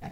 [0.00, 0.06] 大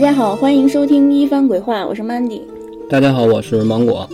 [0.00, 2.42] 家好，欢迎收听一番鬼话，我是 Mandy。
[2.90, 4.06] 大家好，我是芒果，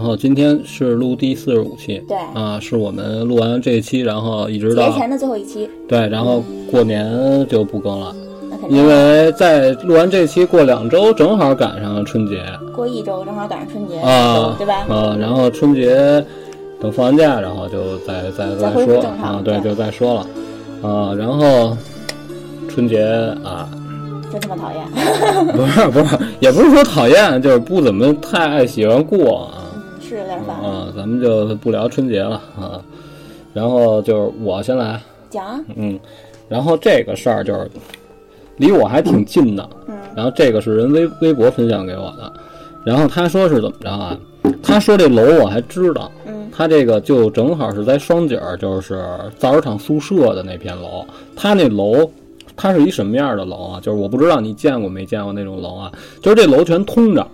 [0.00, 2.16] 然后今天是录第四十五期，对。
[2.32, 8.16] 啊，是我们录完这一期，然后一直节到前的最后一期，对，然后过年就不更了，
[8.48, 8.78] 那肯定。
[8.78, 12.42] 因为在录完这期过两周，正好赶上春节。
[12.74, 14.86] 过一周正好赶上春节，啊，对吧？
[14.88, 16.24] 啊，然后春节
[16.80, 19.02] 等放完假，然后就再再再再说。
[19.22, 20.26] 啊，对，对就再说了，
[20.80, 21.76] 啊，然后
[22.70, 23.04] 春节
[23.44, 23.68] 啊，
[24.32, 24.80] 就这么讨厌。
[25.54, 29.59] 不是不是，也不是说讨厌，就是不怎么太爱喜欢过啊。
[30.10, 30.56] 嗯，是有点烦。
[30.56, 32.82] 啊，咱们就不聊春节了啊。
[33.52, 35.98] 然后就是我先来，讲啊，嗯，
[36.48, 37.70] 然后这个事儿就是
[38.56, 42.32] 离我还挺近的，嗯然后这个是人微微博分享给我的，
[42.84, 44.18] 然后他说是怎么着啊？
[44.62, 49.04] 他说这楼我还知道，嗯他这个就正好是在双井儿，就是
[49.38, 51.04] 造纸厂宿舍的那片楼，
[51.36, 52.10] 他那楼。
[52.56, 53.80] 它是一什么样的楼啊？
[53.80, 55.90] 就是我不知道你见过没见过那种楼啊？
[56.20, 57.26] 就是这楼全通着，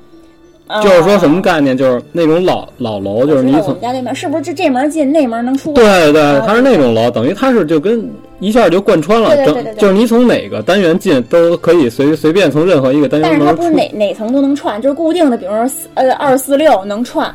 [0.83, 1.77] 就是说什么概念？
[1.77, 5.73] 就是那种老老楼，就是你从家对面是不是这这门进那门能出？
[5.75, 13.71] 对对啊，它是那种楼，等于它是就跟一下就贯穿了，整对对对对对就是你从哪个单元进都可以随随便从任何一个单元但是它不是。
[13.71, 17.33] 哪哪层都能串，就是固定的，比如说四呃二四六能串。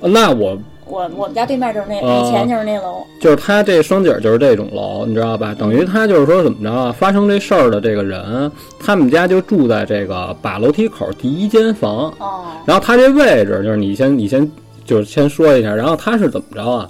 [0.00, 0.58] 那我
[0.92, 3.02] 我我们家对面就是那，啊以前就是那楼。
[3.18, 5.54] 就是他这双井就是这种楼，你知道吧？
[5.58, 6.92] 等于他就是说怎么着啊？
[6.92, 14.48] 发生这事儿的这个人，他们家就住在这个把楼梯口第一间房，哦，然后他这位置就是你先你先
[14.84, 16.86] 就是先说一下，然后他是怎么着啊？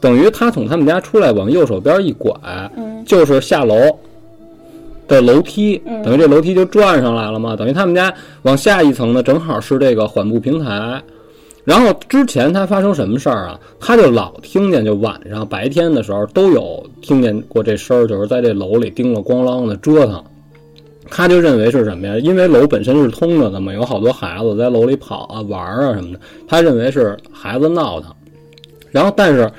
[0.00, 2.34] 等于他从他们家出来往右手边一拐，
[2.76, 3.76] 嗯就是下楼
[5.06, 7.54] 的楼梯，嗯等于这楼梯就转上来了嘛。
[7.54, 11.00] 等于他们家往下一层呢，正好是这个缓步平台。
[11.66, 13.60] 然后之前他发生什么事儿啊？
[13.80, 20.24] 他就老听见，就晚上白天的时候都有听见过这声儿，就是在这楼里叮了咣啷的折腾。
[21.10, 22.16] 他就认为是什么呀？
[22.18, 28.14] 因为楼本身是通着的嘛，有好多孩子在楼里跑啊、玩啊什么的，他认为是孩子闹腾。
[28.92, 29.50] 然后，但是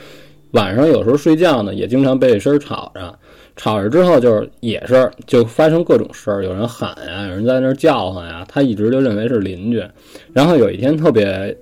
[0.52, 3.14] 晚上有时候睡觉呢，也经常被这声吵着。
[3.56, 8.46] 吵着之后，就是也是就发生各种事儿，有人喊呀，有人在那儿叫唤呀。
[8.48, 9.84] 他一直就认为是邻居。
[10.32, 11.58] 然后有一天特别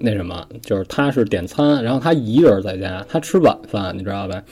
[0.00, 4.42] 那什么，就是他是点餐，然后他一个人在家，他吃晚饭，你知道呗？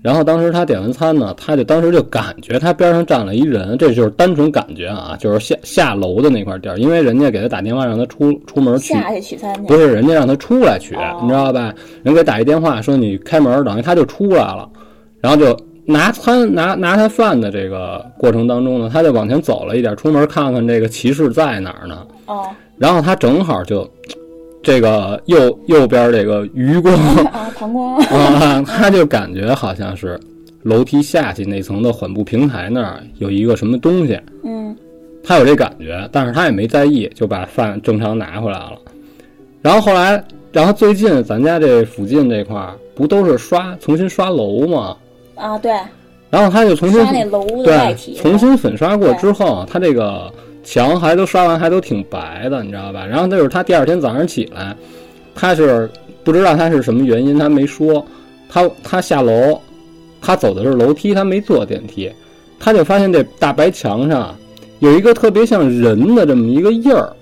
[0.00, 9.62] 然后当时他点完餐呢，他就当时就感觉他边上站了一人，这就是单纯感觉啊，就是下下楼的那块地儿，因为人家给他打电话让他出出门去，下去取餐去。
[9.62, 11.72] 不是人家让他出来取，哦你知道吧？
[12.02, 14.68] 人给打一电话说你开门，等于他就出来了，
[15.20, 22.06] 然后就拿餐拿拿他饭的这个过程当中呢，他就往前走了一点，出门看看这个骑士在哪儿呢？
[22.26, 22.46] 哦
[22.78, 23.88] 然后他正好就
[24.62, 26.94] 这个右右边这个余光
[27.32, 27.96] 啊，膀胱。
[28.06, 30.18] 啊，他就感觉好像是
[30.62, 34.76] 楼梯下去那层的缓步平台那儿有一个什么东西，嗯
[35.24, 38.78] 他有这感觉，但是他也没在意，就把饭正常拿回来了。
[39.60, 44.96] 然后后来，然后最近咱家这附近这块儿不都是刷重新刷楼吗？
[45.36, 45.72] 啊，对，
[46.28, 48.14] 然后他就重新刷那楼的外对体。
[48.20, 50.28] 重新粉刷过之后，他这个
[50.62, 53.04] 墙还都刷完，还都挺白的，你知道吧？
[53.06, 54.74] 然后就是他第二天早上起来，
[55.34, 55.90] 他是
[56.24, 58.04] 不知道他是什么原因，他没说，
[58.48, 59.60] 他他下楼，
[60.20, 62.10] 他走的是楼梯，他没坐电梯，
[62.60, 64.34] 他就发现这大白墙上
[64.78, 67.12] 有一个特别像人的这么一个印儿。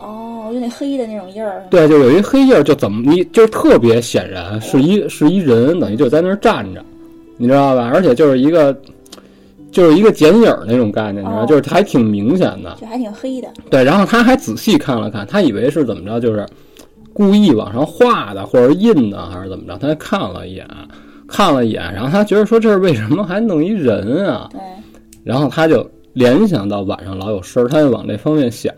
[0.00, 1.62] 哦，就那黑的那种印儿。
[1.70, 6.82] 对，就有一黑印儿，就怎么你就特别显然是一是一人，等于就在那儿站着，
[7.36, 7.90] 你知道吧？
[7.92, 8.74] 而且就是一个
[9.70, 12.76] 就是一个剪影儿那种概念，你知道，哦就是还挺明显的。
[12.80, 13.48] 就还挺黑的。
[13.70, 16.46] 对，然后他还仔细看了看，他以为是怎么着，就是
[17.12, 19.76] 故意往上画的或者印的，还是怎么着？
[19.78, 20.66] 他还看了一眼，
[21.28, 24.48] 看了一眼，然后他觉得说这是为什么还弄一人啊？
[24.50, 24.60] 对，
[25.24, 28.72] 然后他就联想到晚上老有声儿，他就往这方面想，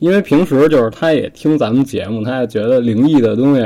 [0.00, 3.62] 因为平时就是他也听咱们节目，他也觉得灵异的东西，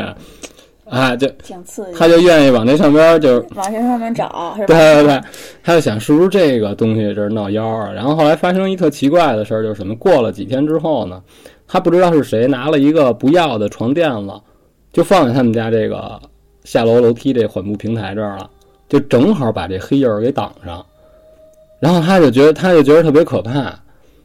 [0.93, 1.99] 啊，就挺刺激。
[1.99, 3.47] 他就愿意往那上边就是。
[3.55, 4.67] 往这上面找，是吧？
[4.67, 5.21] 对对对，
[5.62, 7.91] 他就想是不是这个东西这是闹妖啊？
[7.91, 9.97] 然后后来发生一特奇怪的事儿，就是什么？
[9.97, 11.23] 过了几天之后呢，
[11.67, 14.35] 他不知道是谁拿了一个不要的床垫子，
[14.93, 16.21] 就放在他们家这个
[16.65, 18.50] 下楼楼梯这缓步平台这儿了，
[18.87, 20.85] 就正好把这黑印儿给挡上。
[21.81, 23.75] 然后他就觉得，他就觉得特别可怕，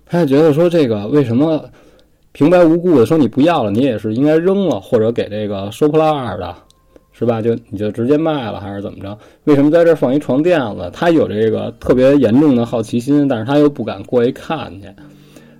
[0.05, 1.63] 他就觉得说这个为什么
[2.37, 6.53] 平白无故的说你不要了，你也是应该扔了，或者给这个收破烂儿的，
[7.11, 7.41] 是吧？
[7.41, 9.17] 就你就直接卖了还是怎么着？
[9.45, 10.87] 为什么在这儿放一床垫子？
[10.93, 14.87] 他有这个特别严重的好奇心，但是他又不敢过去看去。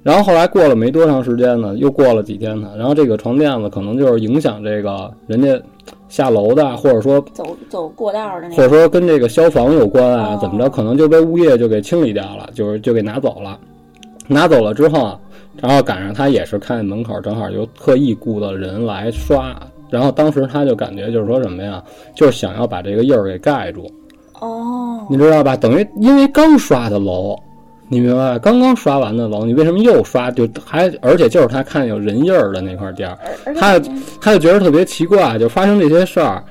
[0.03, 5.59] 然后后来过了没多长时间呢，又过了几天呢，然后这个床垫子可能就是影响这个人家
[6.09, 13.57] 下楼的，或者说走走过道儿的那或者，说跟这个消防有关啊，哦怎么着，可能就被物业就给清理掉了，就是就给拿走了。
[14.29, 15.19] 拿走了之后啊，
[15.61, 19.55] 然后赶上他也是看见门口正好有特意雇的人来刷，
[19.89, 21.81] 然后当时他就感觉就是说什么呀，
[22.15, 23.89] 就是想要把这个印儿给盖住，
[24.39, 25.55] 哦，你知道吧？
[25.55, 27.37] 等于因为刚刷的楼，
[27.87, 28.39] 你明白吧？
[28.39, 30.29] 刚刚刷完的楼，你为什么又刷？
[30.29, 33.17] 就还而且就是他看见有人印儿的那块地儿，
[33.57, 33.79] 他
[34.19, 36.43] 他就觉得特别奇怪，就发生这些事儿，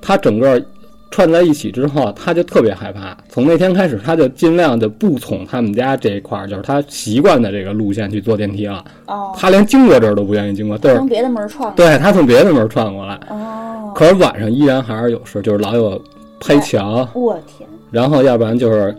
[0.00, 0.60] 他整个
[1.10, 3.16] 串在一起之后，他就特别害怕。
[3.28, 8.84] 从那天开始，他就尽量的不从他们家这一块儿，就是他习惯的这个路线去坐电梯了。
[9.06, 13.18] 哦，他连经过这儿都不愿意经过，就是从别的门儿串过对他从别的门儿串过来。
[13.28, 16.00] 哦，可是晚上依然还是有事，就是老有
[16.38, 18.94] 拍墙，我天，然后要不然就是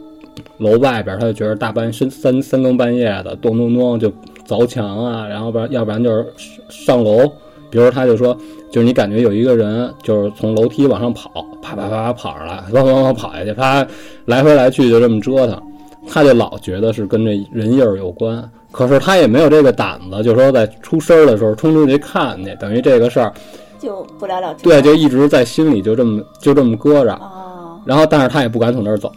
[0.58, 4.12] 楼外边，他就觉得大半深三三更半夜的咚咚咚就
[4.46, 6.26] 凿墙啊，然后不然要不然就是
[6.68, 7.32] 上楼，
[7.72, 8.38] 比如他就说，
[8.70, 11.32] 就是你感觉有一个人就是从楼梯往上跑，
[11.62, 13.84] 啪啪啪啪跑上来，往往往跑下去，啪
[14.26, 15.60] 来回来去就这么折腾，
[16.08, 18.48] 他就老觉得是跟这人印儿有关。
[18.72, 23.34] 可是他也没有这个胆子，就说在出声儿的时候冲出去看去，等于这个事儿，
[23.80, 24.64] 就不了了之。
[24.64, 27.14] 对，就一直在心里就这么就这么搁着。
[27.14, 29.12] 哦，然后，但是他也不敢从那儿走，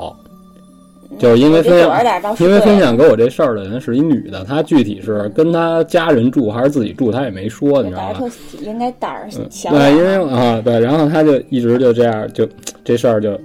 [1.18, 8.20] 就是因为分享因为分享给我这事儿的人是一女的，她具体是跟她家人住还是自己住，她也没说，你知道吧？
[8.60, 9.90] 应该胆儿嗯强点儿。
[9.90, 12.48] 对，因为啊，对，然后她就一直就这样，就
[12.82, 13.38] 这事儿就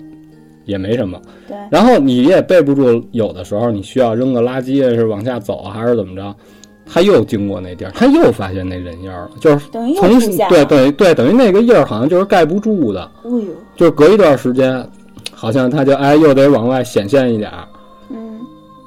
[0.66, 1.20] 也没什么。
[1.48, 6.36] 对然后你也备不住，有的时候你需要扔个垃圾是往下走还是怎么着，
[6.86, 10.20] 他又经过那地儿，他又发现那人印儿了，就是等于又从。
[10.50, 13.44] 对对对，等于那个印儿好像就是盖不住的，哎呦，
[13.76, 14.84] 就是隔一段时间，
[15.34, 17.68] 好像他就哎又得往外显现一点儿。
[18.10, 18.40] 嗯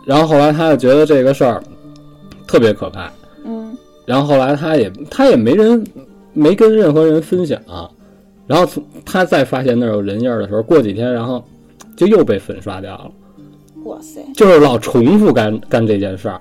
[0.05, 1.63] 然后后来他就觉得这个事儿
[2.47, 3.11] 特别可怕，
[3.45, 5.85] 嗯，然后后来他也他也没人
[6.33, 7.61] 没跟任何人分享，
[8.47, 11.43] 然后从他再发现那儿有人印儿的时候，过几天然后
[11.97, 13.11] 就又被粉刷掉了，
[13.85, 16.41] 哇塞，就是老重复干干这件事儿，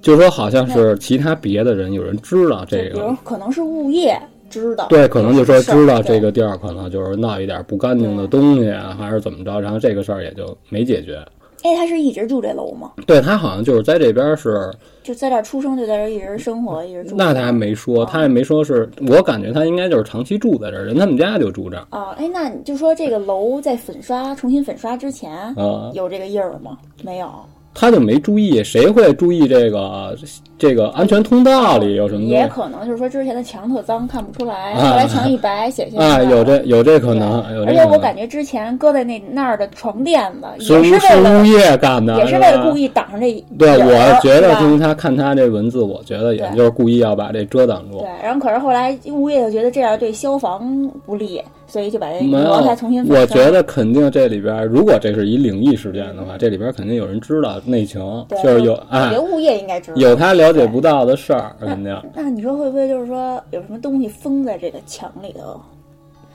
[0.00, 2.94] 就说好像是其他别的人有人知道这个。
[2.94, 3.16] 比如个。
[3.24, 4.16] 可能是物业
[4.60, 11.24] 知道，对，可能就说知道这个地儿可能就是闹一点不干净的东西啊，还是怎么着，然后这个事儿也就没解决。
[11.64, 12.92] 哎，他是一直住这楼吗？
[13.06, 14.68] 对他好像就是在这边是
[15.04, 17.14] 就在这儿出生，就在这儿一直生活，一直住。
[17.16, 26.76] 那他还没说，他也没说是，我感觉他应该就是长期住在这儿，人他们家就住这儿哦，哎，那你就说这个楼在粉刷、重新粉刷之前啊，有这个印儿吗？
[27.04, 27.30] 没有，
[27.74, 30.16] 他就没注意，谁会注意这个
[30.58, 32.46] 这个安全通道里有什么也？
[32.48, 37.70] 可能就是说之前的墙特脏，看不出来，啊后来墙一白显现出啊，来了有这有这可能，有这。
[37.70, 51.42] 而且我感觉之前搁在那那儿的床垫子也是为了，物业干的，也是为了故意挡上这对，我觉得从他看他这文字，我觉得也就是故意要把这遮挡住对。，然后可是后来物业就觉得这样对消防不利，
[51.72, 57.98] 所以就把这没有挪开重新，我觉得肯定这里边，如果这是一灵异事件的话，这里边肯定有人知道内情，
[58.28, 59.96] 就是有我哎物业应该知道。
[59.96, 61.98] 有他了解不到的事儿，肯定。
[62.14, 65.58] 那你说会不会就是说有什么东西封在这个墙里头？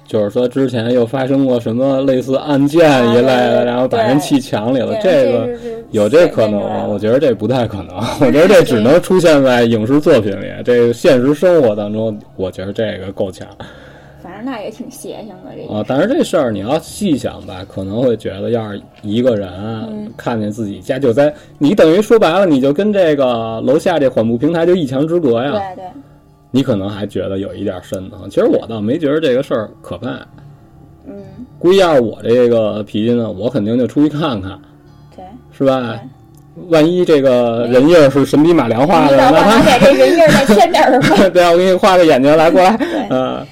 [0.08, 5.50] 就是说之前又发生过什么类似案件一类的，然后把人砌墙里了，这个
[5.92, 6.88] 有这可能吗？
[6.88, 13.48] 我觉得这不太可能， 我觉得这只能出现在影视作品里，这个现实生活当中，我觉得这个够呛
[14.50, 15.74] 那也挺邪性的这个。
[15.74, 15.84] 啊。
[15.86, 19.50] 但是这事儿你要细想吧，可能会觉得，要是一个人
[19.90, 25.86] 嗯看见自己家就在，你等于说白了，你就跟这个楼下这缓步平台就一墙之隔呀，对对，
[26.52, 28.30] 你可能还觉得有一点瘆得慌。
[28.30, 30.10] 其实我倒没觉得这个事儿可怕。
[31.06, 31.14] 嗯，
[31.60, 34.58] 估计要是我这个脾气呢，我肯定就出去看看，
[35.16, 35.26] 对。
[35.52, 36.00] 是吧？
[36.70, 41.16] 万一这个人印儿是神笔马良画的，那他他给这人印儿再添点儿吧。
[41.30, 43.46] 对啊，我给你画个眼睛来，过来，对嗯，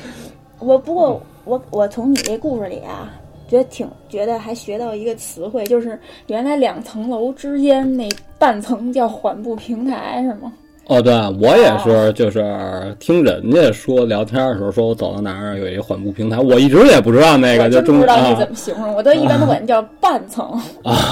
[0.60, 3.14] 我不过我我从你这故事里啊，
[3.48, 8.10] 觉得挺觉得还学到一个词汇，就是原来两层楼之间那
[8.40, 10.52] 半层叫缓步平台是吗？
[10.88, 20.48] 哦，对我也是，就是听人家说聊天的时候说，我走到哪儿有一个缓步平台，我一直也不知道那个我就真不知道那啊怎么形容，我都一般都管它 叫半层，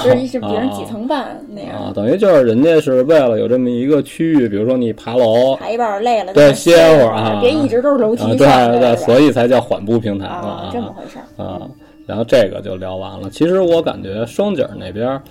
[0.04, 1.70] 就是一是比如啊几层半那样。
[1.76, 7.38] 啊，样，等于就是人家是为了有这么一个区域，比如说你爬楼爬一半儿累了，对歇会儿啊。
[7.40, 8.46] 别一直都是楼啊，梯对
[8.78, 11.44] 对，所以才叫缓步平台嘛啊，这么回事儿。
[11.44, 11.62] 啊，
[12.06, 13.28] 然后这个就聊完了。
[13.28, 15.22] 其实我感觉双井那边儿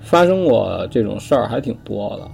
[0.00, 2.28] 发生过这种事儿还挺多的，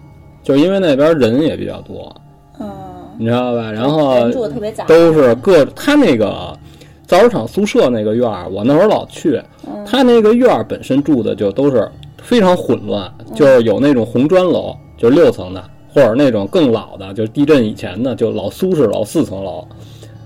[0.45, 2.15] 就是因为那边人也比较多，
[2.61, 2.71] 嗯，
[3.19, 3.73] 你知道吧？
[3.73, 6.57] 然后住的特别杂，都是各他那个
[7.07, 9.85] 造纸厂宿舍那个院儿，我那会儿老去，嗯。
[9.85, 11.91] 他那个院儿本身住的就都是
[12.23, 19.67] 非常混乱，就是有那种红砖楼，就是六层的，或者那种更老的，就是地震以前的，就老苏式楼四层楼。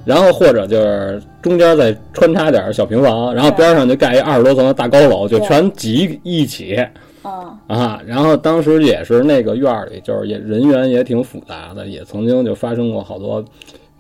[0.05, 6.77] 然后或者就是中间再穿插点小平房，然后边上就盖一二十多层的大高楼，就全挤一起
[7.23, 8.03] 啊，啊。
[8.07, 13.45] 然后当时也是那个院儿里，就是也人员也挺复杂的，也曾经就发生过好多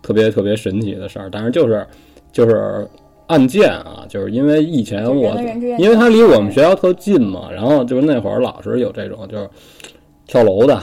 [0.03, 1.29] 特别特别神奇的事儿。
[1.31, 1.87] 但是就是
[2.33, 2.87] 就是
[3.27, 5.35] 案件啊，就是因为以前我
[5.79, 9.49] 因为它离我们学校特近嘛，然后就是那会儿老是有这种就是
[10.27, 10.81] 跳楼的，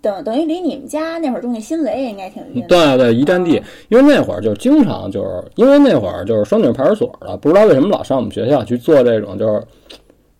[0.00, 2.66] 等等于离你们家那会儿住那新雷也应该挺近。
[2.66, 9.62] 对对，一站地，因为那会儿就经常就是因为那会儿就是双井派出所的，不知道为什么老上我们学校去做这种就是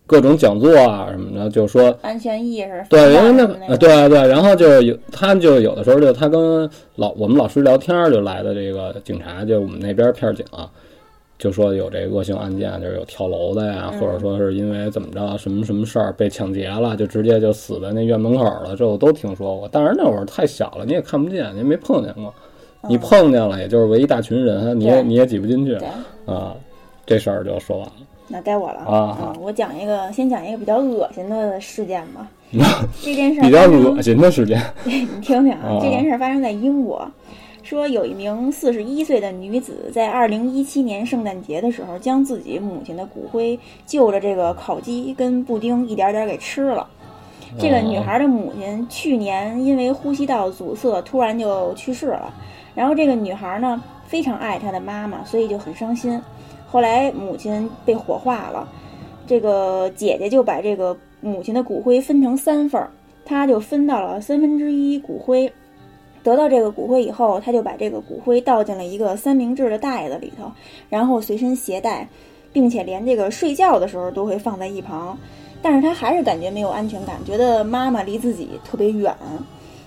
[0.07, 2.85] 各种讲座啊什么的，就说安全意识。
[2.89, 10.71] 对，因为那对对，然后就有他就有的时候就他跟老我们老师聊天儿就来的这个警察，就我们那边片儿警啊，
[11.39, 19.69] 就说有这恶性案件，就是有跳楼的呀，嗯或者说是因为怎么着什么什么事儿被抢劫了，就直接就死在那院门口了，这我都听说过。
[19.73, 22.33] 但是那会儿太小了，你也看不见，你也没碰见过。
[22.89, 25.77] 你碰见了，也就是围一大群人，你也你也挤不进去，
[26.27, 26.55] 啊。
[27.05, 27.93] 这事儿就说完了。
[28.29, 32.27] 那该我了啊嗯我讲一个，先讲一个比较恶心的事件吧。
[33.03, 37.09] 这件事儿比较恶心的事件， 你听听啊啊，这件事儿发生在英国，
[37.63, 46.87] 说有一名四十一岁的女子在二零一七年圣诞节的时候，将自己母亲的骨灰就着这个烤鸡跟布丁一点点给吃了。
[47.59, 52.33] 这个女孩的母亲去年因为呼吸道阻塞突然就去世了，
[52.75, 56.21] 然后这个女孩呢非常爱她的妈妈，所以就很伤心。
[56.67, 58.69] 后来母亲被火化了，
[59.27, 62.91] 这个姐姐就把这个母亲的骨灰分成三份儿，
[63.25, 65.51] 她就分到了三分之一骨灰。
[66.23, 70.51] 得到这个骨灰以后，她就把这个骨灰倒进了一个三明治的袋子里头，
[70.91, 72.09] 然后随身携带，
[72.53, 75.17] 并且连这个睡觉的时候都会放在一旁。
[75.63, 79.15] 但是她还是感觉没有安全感，觉得妈妈离自己特别远。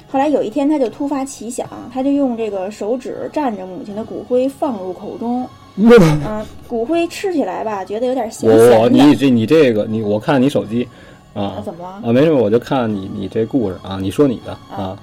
[0.08, 5.46] 后来有一天，她就突发奇想，她就用这个手指蘸着母亲的骨灰放入口中。
[5.80, 9.04] 嗯、骨灰吃起来吧，觉得有点咸我我咸的。
[9.06, 10.88] 你这你这个你我看你手机
[11.34, 12.08] 啊啊，怎么了？
[12.10, 14.98] 啊没什么，我就看你你这故事啊，你说你的啊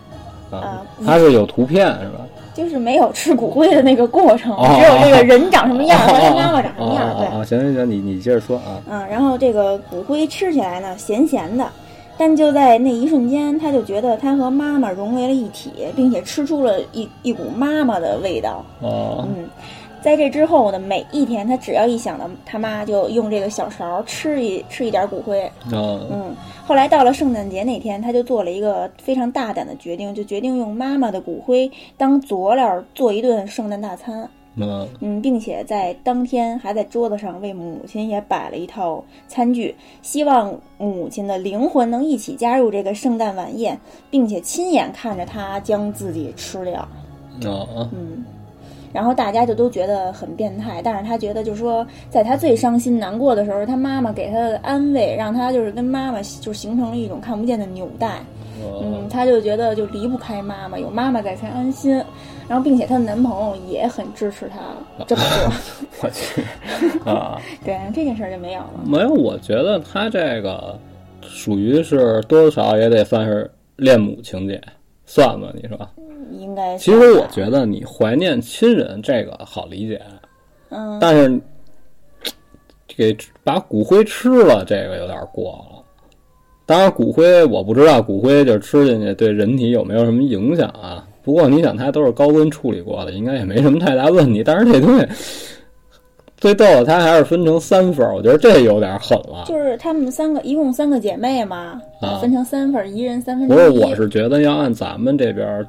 [0.51, 2.21] 啊啊，它是有图片是吧？
[2.55, 7.15] 就是没有吃骨灰的那个过程，哦只有这个人长什么样和他妈妈长什么样。
[7.19, 7.45] 对！
[7.45, 8.81] 行行行，你你接着说啊。
[8.89, 11.69] 嗯，然后这个骨灰吃起来呢，咸咸的，
[12.17, 18.65] 但就在那一瞬间，他就觉得他和妈妈融为了一体，并且吃出了一一股妈妈的味道。
[18.81, 19.45] 哦嗯，
[20.07, 25.43] 在这之后呢，每一天他只要一想到他妈，就用这个小勺吃一吃一点骨灰。
[25.73, 26.33] 哦嗯，
[26.65, 34.31] 后来到了圣诞节那天，他就做了一个非常大胆的决定，就决定用妈妈的骨灰当佐料做一顿圣诞大餐。
[34.55, 43.77] 嗯嗯，并且在当天还在桌子上为母亲也摆了一套餐具，希望母亲的灵魂能一起加入这个圣诞晚宴，
[44.09, 46.89] 并且亲眼看着他将自己吃掉。
[47.45, 48.25] 哦嗯，
[48.97, 58.21] 然后大家就都觉得很变态，但是他觉得就是说，在他最伤心难过的时候，他妈妈给他的安慰，让他就是跟妈妈就形成了一种看不见的纽带。
[58.63, 62.03] 哦嗯，他就觉得就离不开妈妈，有妈妈在才安心。
[62.49, 64.59] 然后，并且她的男朋友也很支持她
[65.05, 66.01] 这么做。
[66.03, 66.43] 我去
[67.05, 67.39] 啊！
[67.65, 68.81] 对，这件事儿就没有了。
[68.87, 70.79] 没有，我觉得他这个
[71.21, 74.63] 属于是多多少少也得算是恋母情节，
[75.05, 75.49] 算吧？
[75.55, 75.77] 你说？
[76.33, 80.01] 应该其实我觉得你怀念亲人这个好理解，
[80.71, 81.41] 嗯，但是
[82.87, 85.83] 给把骨灰吃了，这个有点过了。
[86.65, 91.07] 当然，骨灰我不知道骨灰就吃进去对人体有没有什么影响啊？
[91.23, 94.43] 不过你想，它都是高温处理过的，应该也没什么太大问题。
[94.43, 95.07] 但是这东西
[96.37, 99.45] 最逗的，它还是分成三份儿，我觉得这有点狠了。
[99.47, 105.65] 就是她们三个，一共三个姐妹嘛，啊分成三份儿，一人三分不是，我是觉得要按咱们这边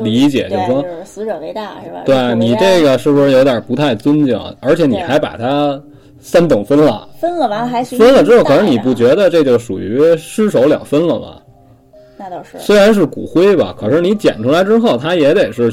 [0.00, 2.02] 理解，就，是说，就是死者为大，是吧？
[2.04, 4.38] 对你这个是不是有点不太尊敬？
[4.60, 5.80] 而且你还把它
[6.20, 7.08] 三等分了。
[7.20, 11.36] 分了，完了还分了之后，可是你不觉得这就属于尸首两分了吗？
[12.16, 12.58] 那倒是。
[12.58, 15.72] 虽然是骨灰吧，可是你捡出来之后，它也得是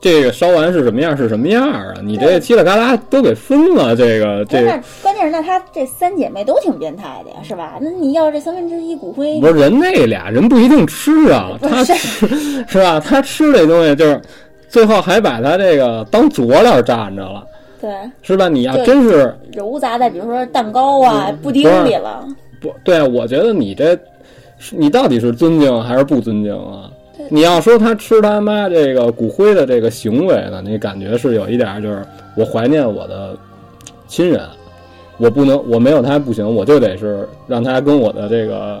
[0.00, 1.94] 这个烧完是什么样是什么样啊？
[2.02, 7.78] 你这对嘁哩嘎啦都给分了，这个这那关键是，那她这三姐妹都挺变态的呀，是吧？
[7.80, 12.28] 那你要这三分之一骨灰不，是人那俩人不一定吃啊，他是吃
[12.68, 13.00] 是吧？
[13.00, 14.20] 他吃这东西就是
[14.68, 17.44] 最后还把他这个当佐料蘸着了，
[17.80, 17.90] 对，
[18.22, 18.48] 是吧？
[18.48, 22.24] 你要真是揉杂在比如说蛋糕啊、布丁里了。
[22.60, 23.98] 不对，我觉得你这
[24.58, 26.90] 是你到底是尊敬还是不尊敬啊？
[27.28, 32.02] 你要说他吃他妈这个骨灰的这个行为呢，你感觉是有一点儿就是
[32.36, 33.36] 我怀念我的
[34.06, 34.40] 亲人，
[35.18, 38.80] 我不能我没有他不行，我就得是让他跟我的这个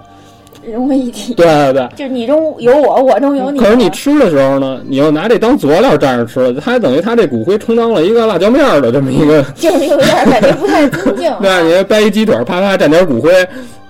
[0.64, 1.34] 融为一体。
[1.36, 1.88] 对对对。
[1.96, 3.58] 就是你中有我，我中有你。
[3.58, 11.32] 可是你吃的时候呢，你又拿这当佐料蘸着吃，它等于他这骨灰充当了一个辣椒面儿的这么一个 就是有点感觉不太尊敬。
[11.40, 13.30] 对，你掰一鸡腿，啪啪蘸点骨灰，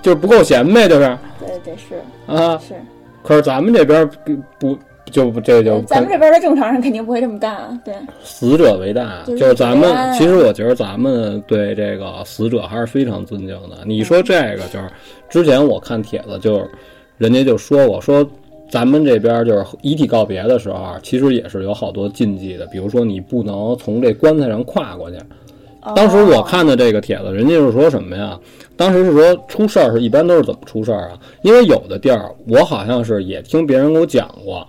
[0.03, 2.59] 就是不够咸呗，就是对对是啊。
[2.67, 2.75] 是，
[3.29, 4.79] 可是咱们这边不不
[5.13, 7.79] 就不这就咱们这边的正常人肯定不会这么干啊。
[7.85, 7.95] 对，
[8.25, 13.77] 死者为大，就就是是咱们啊其实我觉得咱们对这个死者还是非常尊敬的。
[13.85, 14.89] 你说这个就是
[15.29, 16.71] 之前我看帖子，就是
[17.19, 18.27] 人家就说过说。
[18.71, 25.17] 咱们这边就是遗体告别的时候啊，其实也是有好多禁忌的，比如说你不能从这棺材上跨过去，
[25.95, 28.39] 当时我看的这个帖子，人家是说什么呀？
[28.77, 31.19] 当时是说出事儿是一般都是怎么出事儿啊？
[31.43, 34.67] 因为有的地儿我好像是也听别人给我讲过，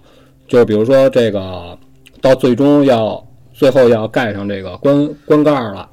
[0.47, 1.77] 就比如说这个
[2.19, 3.23] 到最终要
[3.53, 5.87] 最后要盖上这个棺棺 盖了，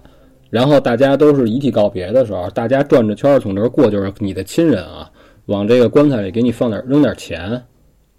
[0.49, 5.11] 然后大家都是遗体告别的时候，大家转着圈儿从这儿过，就是你的亲人啊，
[5.47, 7.63] 往这个棺材里给你放点扔点钱，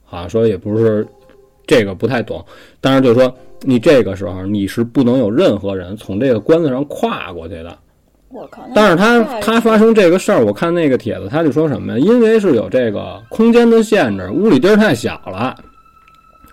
[0.03, 1.07] 好像说也不是
[1.67, 2.43] 这个不太懂，
[2.81, 3.31] 但是就是说
[3.61, 7.77] 你这个时候你是不能有任何人从这个棺材上跨过去的。
[8.29, 8.61] 我靠！
[8.75, 11.99] 但是他他发生这个事儿，我看那个帖子，他就说什么呀？
[11.99, 15.55] 因为是有这个空间的限制，屋里地儿太小了，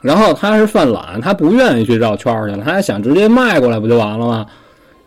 [0.01, 4.47] 然后他是犯懒，他不愿意去绕圈儿去了，他还想直接迈过来不就完了吗？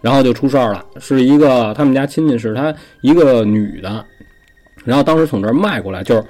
[0.01, 4.05] 然后就出事儿了，是一个他们家亲戚是他一个女的，
[4.83, 6.23] 然后当时从这儿迈过来，就是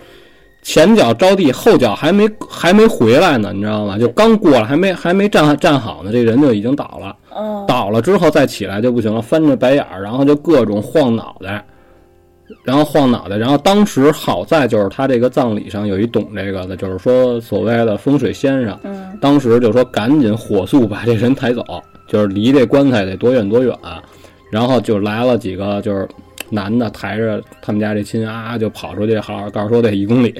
[0.68, 3.98] 前脚着地，后脚还没还没回来呢，你知道吗？
[3.98, 7.16] 就刚过来，还没还没站站好呢，这人就已经倒了。
[7.34, 11.66] 嗯，倒了之后再起来就不行了，翻着白眼儿，然后就各种晃脑袋，
[12.66, 21.64] 然后晃脑袋，然后当时好在就是他这个葬礼上有一懂这个的，就是说所谓的风水先生，嗯，当时就说赶紧火速把这人抬走，
[22.10, 23.74] 就是离这棺材得多远多远，
[24.52, 26.06] 然后就来了几个就是
[26.50, 30.34] 男的抬着他们家这亲啊就跑出去，好好告诉说得一公里。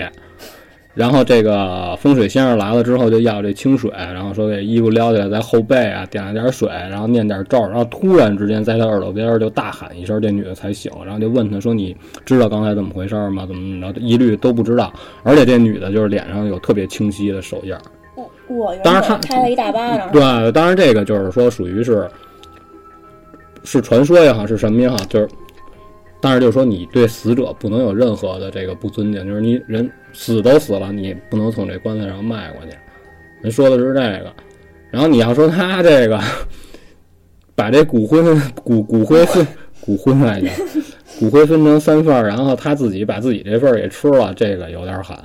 [0.94, 13.46] 然后这个风水先生来了之后，就要这清水，然后说给衣服撩起来，在后背啊点了点水，然后念点咒，然后突然之间在他耳朵边儿就大喊一声，这女的才醒，然后就问他说：“你知道刚才怎么回事吗？
[13.46, 14.92] 怎么怎么着？”一律都不知道，
[15.22, 17.80] 而且这女的就是脸上有特别清晰的手印儿。
[18.16, 22.10] 我我当然他本开了一大巴掌，对，当然这个就是说属于是
[23.64, 25.30] 是传说也好，是什么也好，就是，
[26.20, 32.76] 但是就是说你对死者不能有任何的这个不尊敬，就是你人死都死了，你不能从这棺材上迈过去。
[33.42, 34.34] 人说的是这个，
[34.90, 36.20] 然后你要说他这个
[37.54, 38.22] 把这骨灰
[38.64, 39.48] 骨骨灰分
[39.80, 40.50] 骨灰来着，
[41.20, 45.16] 骨灰分成三份，然后他自己把自己这份儿也吃了，这个有点狠。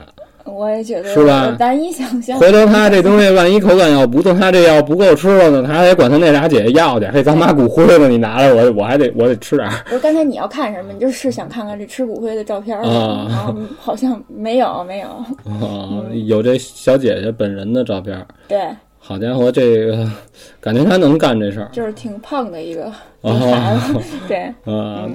[0.45, 2.39] 我也觉得是吧难以想象。
[2.39, 7.07] 回头他这东西万一口感要不错，他这要不够吃了呢，他还得管他那俩姐姐要去。
[7.07, 9.75] 嘿，咱妈骨灰呢，你拿来，我我还得我得吃点儿。
[9.87, 10.93] 不是刚才你要看什么？
[10.93, 15.09] 你就是想看看这吃骨灰的照片儿啊好像没有没有。
[15.45, 18.27] 啊，有这小姐姐本人的照片儿。
[18.49, 18.61] 对，
[18.99, 20.11] 好家伙，这个
[20.61, 22.93] 感觉他能干这事儿就是挺胖的一个。
[24.27, 25.09] 对，啊，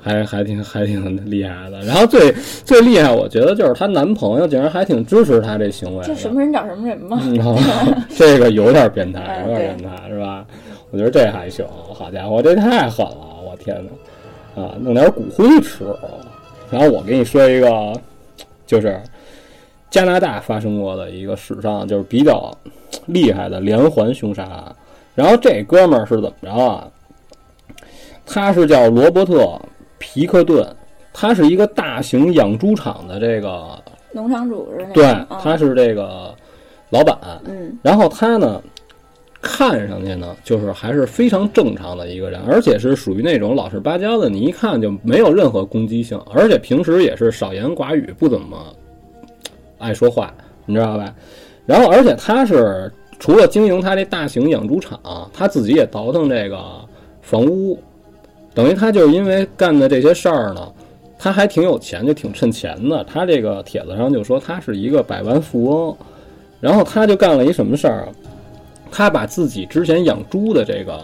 [0.00, 1.80] 还还挺还挺厉害的。
[1.82, 2.32] 然后最
[2.64, 6.08] 最厉害，我觉得就是她男朋友竟然还挺支持她这行为的。
[6.08, 7.20] 这什么人找什么人嘛。
[8.16, 10.44] 这个有点变态， 哎有点变态，是吧？
[10.90, 11.66] 我觉得这还行。
[11.92, 13.42] 好家伙，这太狠了！
[13.44, 13.76] 我天
[14.54, 15.84] 哪，啊，弄点骨灰吃。
[16.70, 17.92] 然后我给你说一个，
[18.66, 19.00] 就是
[19.90, 22.50] 加拿大发生过的一个史上就是比较
[23.06, 24.76] 厉害的连环凶杀案。
[25.14, 26.86] 然后这哥们儿是怎么着啊？
[28.24, 29.44] 他是叫罗伯特·
[29.98, 30.66] 皮克顿，
[31.12, 33.82] 他是一个大型养猪场的这个，
[34.12, 36.34] 农场主是那对他是这个
[36.90, 37.16] 老板。
[37.44, 38.62] 嗯然后他呢，
[39.40, 48.56] 看上去呢，就是还是非常正常的一个人，而且是属于那种老实巴交的，你一看就没有任何攻击性，而且平时也是少言寡语，不怎么
[49.78, 50.34] 爱说话，
[50.66, 51.14] 你知道吧？
[51.66, 54.98] 然后，而且他是除了经营他这大型养猪场，
[55.32, 56.58] 他自己也倒腾这个
[57.20, 57.78] 房屋，
[58.58, 60.72] 等于他就是因为干的这些事儿呢。
[61.16, 63.04] 他还挺有钱，就挺趁钱的。
[63.04, 65.96] 他这个帖子上就说他是一个百万富翁，
[66.60, 68.08] 然后他就干了一什么事儿啊？
[68.90, 71.00] 他把自己之前养猪的这个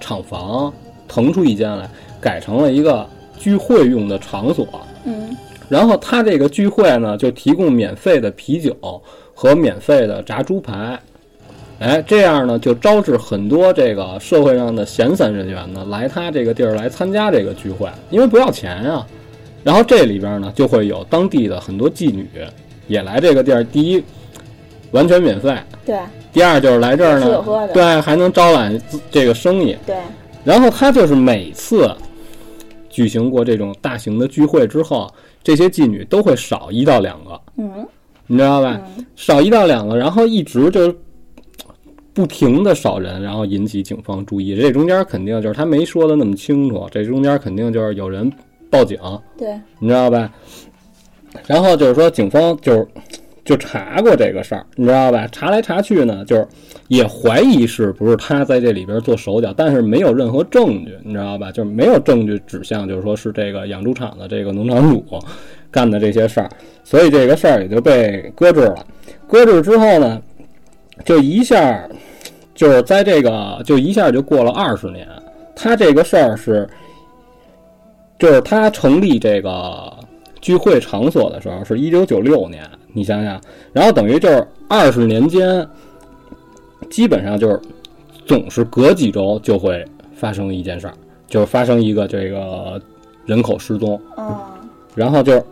[0.00, 0.70] 厂房
[1.08, 1.88] 腾出一间来，
[2.20, 3.06] 改成了一个
[3.38, 4.66] 聚会用的场所。
[5.04, 5.34] 嗯
[5.68, 8.76] 然后他这个聚会呢，就提供免费的啤酒
[9.34, 11.00] 和免费的炸猪排。
[11.82, 19.04] 哎，这样呢，就招致很多这个社会上的闲散人员呢，来他这个地儿来参加这个聚会，因为不要钱呀、
[19.64, 22.28] 然后这里边呢，就会有当地的很多妓女
[22.86, 23.64] 也来这个地儿。
[23.64, 24.02] 第一，
[24.92, 25.56] 完全免费。
[25.84, 25.98] 对
[26.32, 29.76] 第二就是来这儿呢对，还能招揽这个生意。
[29.84, 29.96] 对，
[30.44, 31.92] 然后他就是每次
[32.88, 37.86] 举行过这种大型的聚会之后，这些妓女都会少一到两个，嗯
[38.28, 38.80] 你知道吧？
[38.96, 40.94] 嗯少一到两个，然后一直就
[42.14, 44.54] 不停的少人，然后引起警方注意。
[44.54, 48.30] 这中间肯定就是他没说的那么清楚，这中间肯定就是有人
[48.70, 48.98] 报警，
[49.38, 50.30] 对，你知道吧？
[51.46, 52.86] 然后就是说，警方就
[53.44, 55.26] 就查过这个事儿，你知道吧？
[55.32, 56.46] 查来查去呢，就是
[56.88, 61.50] 也怀疑是不是他在这里边做手脚，但是没有任何证据，你知道吧？
[61.50, 65.02] 就是没有证据指向，就是说是这个养猪场的这个农场主
[65.70, 66.50] 干的这些事儿，
[66.84, 68.86] 所以这个事儿也就被搁置了。
[69.26, 70.20] 搁置之后呢，
[71.04, 71.88] 就一下
[72.54, 75.08] 就是在这个就一下就过了二十年，
[75.54, 76.68] 他这个事儿是。
[78.18, 79.92] 就是他成立这个
[80.40, 83.40] 聚会场所的时候是一九九六年，你想想，
[83.72, 85.68] 然后等于就是二十年间，
[86.88, 87.60] 基本上就是
[88.24, 89.84] 总是隔几周就会
[90.14, 90.94] 发生一件事儿，
[91.26, 92.80] 就是发生一个这个
[93.26, 94.40] 人口失踪，嗯
[94.94, 95.44] 然后就是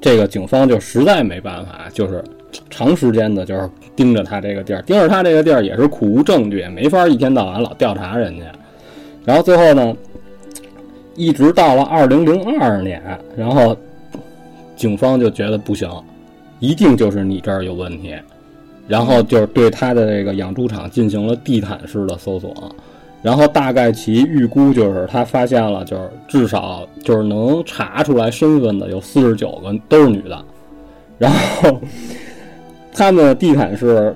[0.00, 2.22] 这个警方就实在没办法，就是
[2.70, 8.44] 长时间的就是盯着他这个地儿，盯着他这个地儿也是苦无证据，也没法一天到晚老调查人家。
[9.24, 9.94] 然后最后呢，
[11.14, 13.02] 一直到了二零零二年，
[13.36, 13.76] 然后
[14.76, 15.90] 警方就觉得不行，
[16.60, 18.14] 一定就是你这儿有问题，
[18.86, 22.54] 然后就是对他的这个养猪场进行了地毯式的搜索。
[23.20, 30.44] 然后大概其预估就是他发现了，就是至少就是能查出来身份的有四十九个都是女的，
[31.18, 31.80] 然后
[32.98, 34.12] 他们地毯式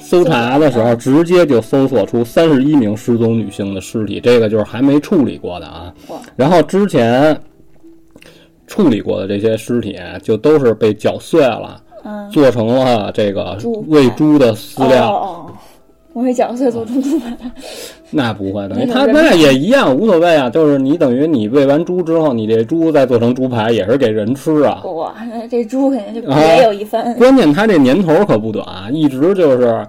[0.00, 5.94] 搜查的时候，直接就搜索出三十一名失踪女性的尸体，这个就是还没处理过的啊。
[6.34, 7.40] 然后之前
[8.66, 15.12] 处理过的这些尸体，就都是被绞碎了，嗯，做成了这个喂猪的饲料。
[15.12, 15.54] 哦哦哦，
[16.12, 17.36] 我会讲碎做猪猪排，
[18.12, 20.50] 那不会，等于他那也一样，无所谓啊。
[20.50, 24.82] 就是你等于你喂完猪之后，你这猪再做成猪排，也是给人吃啊。
[24.84, 27.14] 哇，那这猪肯定就啊别有一番。
[27.14, 29.86] 关键他这年头可不短，一直就是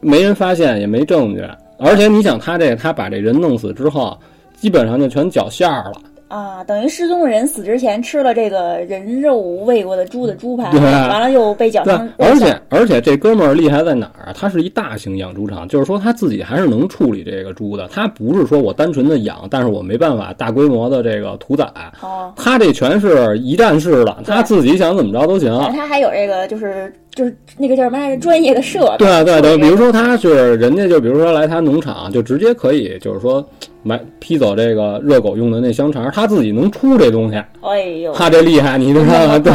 [0.00, 1.42] 没人发现，也没证据。
[1.78, 4.18] 而且你想，他这他把这人弄死之后，
[4.60, 5.92] 基本上就全绞馅儿了。
[6.28, 14.32] 啊，等于失踪的人死之前吃了这个人肉喂过的猪的猪排，完了又被绞成，肉而且而且这哥们儿厉害在哪儿啊？
[14.34, 17.88] 他是一大型养猪场，就是说他自己还是能处理这个猪的。
[17.88, 21.66] 他不是说我单纯的养，但是我没办法大规模的这个屠宰。
[22.02, 25.50] 哦，他这全是一站式的，他自己想怎么着都行。
[25.74, 28.22] 他还有这个就是就是那个叫什么来着？
[28.22, 28.98] 专业的设备。
[28.98, 33.44] 对对对，处理比如说他是人家就比如说来他农场，就直接可以就是说
[33.82, 39.36] 买批走这个热狗用的那香肠，他自己能出这东西，哎呦，他这厉害，你知道吗？
[39.36, 39.52] 对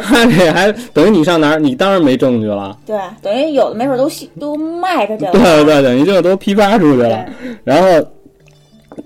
[0.00, 2.76] 他这还等于你上哪儿，你当然没证据了。
[2.84, 5.30] 对，等于有的没准都都卖出去了。
[5.30, 7.24] 对对对，等于就都批发出去了。
[7.62, 8.04] 然后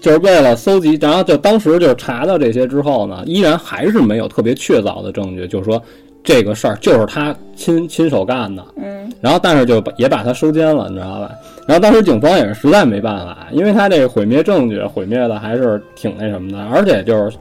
[0.01, 5.83] 就是为了搜集，然后就当时就查到这些之后呢，依然还是没有特别确凿的证据，就是说
[6.23, 8.65] 这个事儿就是他亲亲手干的。
[8.77, 11.31] 嗯，然后但是就也把他收监了，你知道吧？
[11.67, 17.37] 然后当时警方也是实在没办法，因为他这个毁灭证据毁灭的还是挺那什么的，而且就是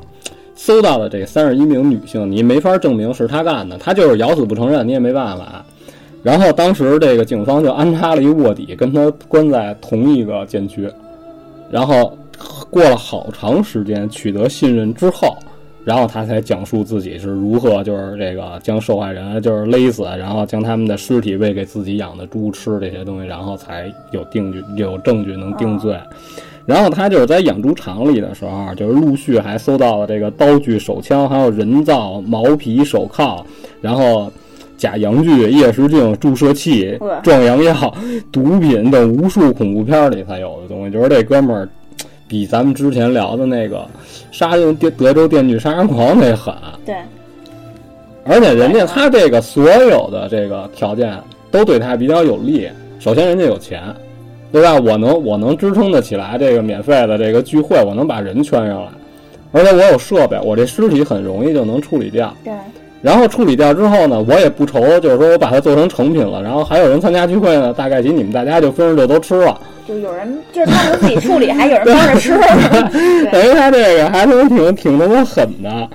[0.56, 5.64] 搜到的这三十一名女性，你没法证明是他干的，他就是咬死不承认，你也没办法。
[6.22, 10.90] 然后当时这个警方就安插了一卧底，跟他关在同一个监区，
[11.72, 12.18] 然后
[12.70, 15.38] 过了好长时间取得信任之后，
[15.86, 25.98] 然后他才讲述自己是如何就是这个将受害人就是勒死，然后将他们的尸体喂给自己养的猪吃这些东西，然后才有定据有证据能定罪。
[26.66, 33.44] 然后他就是在养猪场里的时候，就是陆续还搜到了这个刀具、手枪，还有人造毛皮手铐，
[33.82, 34.32] 然后
[34.78, 37.74] 假阳具、夜视镜、注射器、壮阳药、
[38.32, 40.92] 毒品等无数恐怖片里才有的东西。
[40.94, 41.68] 就是这哥们儿
[42.30, 43.86] 比咱们之前聊的那个
[44.32, 46.54] 杀人德德州电锯杀人狂那狠，
[46.86, 46.96] 对，
[48.24, 51.18] 而且人家他这个所有的这个条件
[51.50, 52.70] 都对他比较有利。
[53.00, 53.82] 首先，人家有钱，
[54.52, 54.76] 对吧？
[54.76, 58.92] 我能我能支撑得起来这个免费的这个聚会，我能把人圈上来，
[59.52, 62.32] 而且我有设备，我这尸体很容易就能处理掉。
[62.44, 62.54] 对，
[63.02, 69.60] 然后处理掉之后呢，我也不愁，就是说我把它做成成品了，然后还有人参加聚会呢，大概其你们大家就分着就都吃了。
[69.88, 72.32] 就有人就是他们自己处理，还有人帮着吃。
[73.32, 75.90] 等 于他这个还是挺挺他妈狠的。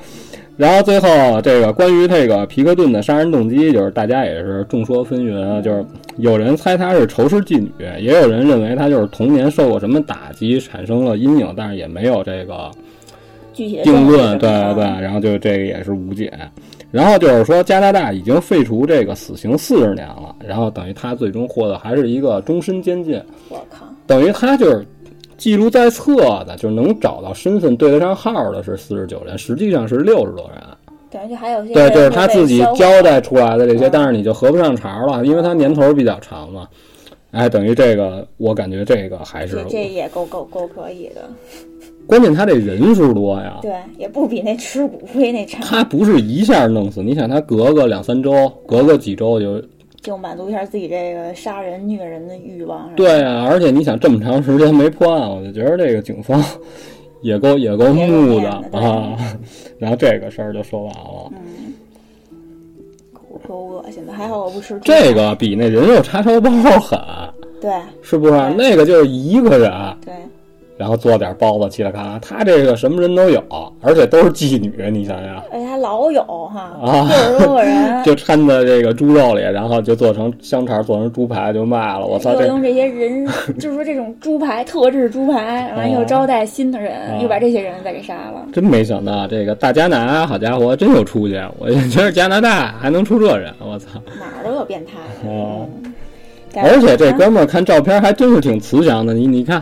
[0.56, 5.84] 然后最后这个关于这个皮克顿的杀人动机，就是大家也是众说纷纭啊，就是
[6.16, 12.70] 有人猜他是仇视妓女，也有人认为他就是童年受过什么打击产生了阴影，但是也没有这个
[13.52, 16.32] 具体的定论，对对对然后就这个也是无解。
[16.94, 23.20] 然后就是说，加拿大已经废除这个死刑四十年了，然后等于他最终获得还是一个终身监禁。
[23.48, 24.86] 我靠，等于他就是
[25.36, 30.62] 记录在册的，就是能找到身份对得上号的是四十九人，实际上是六十多人。
[31.10, 36.68] 等于就还有些对，就是他自己交代出来的这些，嗯但是你就合不上茬了，因为他年头比较长嘛。
[37.32, 41.28] 哎，等于这个，我感觉这个还是这这也够够够可以的，
[42.06, 43.58] 关键，他这人数多呀。
[43.62, 49.62] 对，也不比那吃骨灰那差，他不是一下弄死，你想他隔个两三周，隔个几周就
[50.00, 52.90] 就满足一下自己这个杀人虐人的欲望。
[52.94, 56.42] 对啊，而且你想这么长时间没破案，我就觉得这个警方
[57.22, 59.16] 也够也够木的啊。
[59.78, 61.72] 然后这个事儿就说完了，嗯，
[63.12, 66.98] 够够恶心的，还好我不吃这个比那人肉叉烧包狠，
[67.60, 68.32] 对是不是？
[68.56, 69.70] 那个就是一个人，
[70.04, 70.14] 对，
[70.76, 72.18] 然后做点包子，嘁哩咔啦。
[72.20, 73.42] 他这个什么人都有，
[73.80, 82.04] 而且都是妓女，你想想，而且还老有哈，啊六十多个人， 就掺在这个猪肉里，然后就做成香肠，做成猪排就卖了。
[82.04, 83.26] 我操，这又用这些人，
[83.58, 88.44] 就是说这种猪排特制猪排，完了又招待新的人，哦又把这些人再给杀了。
[88.52, 91.40] 真没想到这个大加拿，好家伙，真有出息！
[91.58, 94.00] 我也觉得加拿大还能出这人，我操！
[94.18, 95.30] 哪儿都有变态的。
[95.30, 95.92] 哦嗯
[96.56, 99.60] 而且这啊哥们儿看照片还真是挺慈祥的，你你看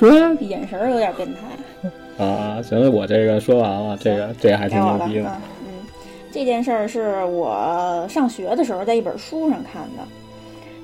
[0.40, 2.24] 眼神儿有点变态。
[2.24, 5.28] 啊，行，我这个说完了，这个这还挺该我了牛逼的。
[5.28, 5.42] 啊。
[5.66, 5.86] 嗯，
[6.30, 10.02] 这件事儿是我上学的时候在一本书上看的。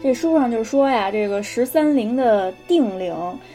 [0.03, 3.15] 这书上就说呀，这个十三陵的定陵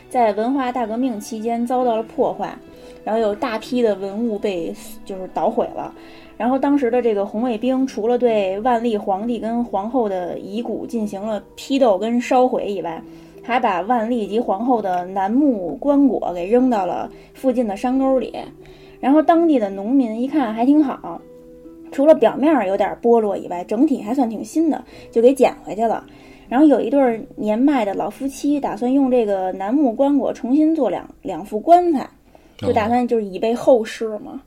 [0.09, 2.55] 在文化大革命期间遭到了破坏，
[3.03, 5.91] 然后有大批的文物被就是捣毁了。
[6.37, 13.01] 然后当时的这个红卫兵除了对万历皇帝跟皇后的遗骨进行了批斗跟烧毁以外，
[13.45, 18.33] 还把万历及皇后的楠木棺椁给扔到了附近的山沟里。
[18.99, 21.21] 然后当地的农民一看还挺好，
[21.91, 26.03] 除了表面儿有点剥落以外，整体还算挺新的，就给捡回去了。
[26.49, 32.09] 然后有一对儿年迈的老夫妻打算用这个楠木棺椁重新做两两副棺材，
[32.57, 34.41] 就打算就是以备后事嘛。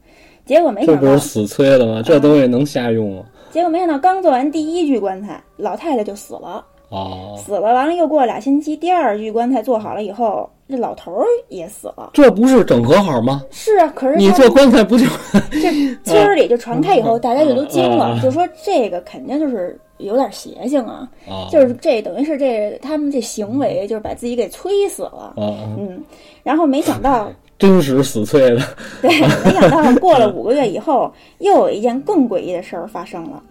[0.45, 2.03] 结果没想到这不是，死催的吗？
[2.03, 3.25] 这东西能瞎用吗？
[3.51, 6.65] 结果没想到刚做完第一具棺材，老太太就死了。
[6.91, 12.11] 哦，死了，完了又过了俩星期，第二具棺材做好了以后，这老头儿也死了。
[12.15, 13.43] 这不是整合好吗？
[13.51, 15.05] 是啊，可是你做棺材不就
[15.53, 21.49] 这村儿里就传开以后，大家就都惊了，嗯就说这个肯定就是有点邪性啊，啊？
[21.51, 25.35] 就是这等于是这他们这行为就是把自己给催死了。
[25.37, 25.45] 啊，
[25.79, 26.03] 嗯，
[26.43, 28.63] 然后没想到， 真实死催的
[29.03, 29.11] 对，
[29.45, 33.43] 没想到过了 五个月以后，又有一件更诡异的事儿发生了，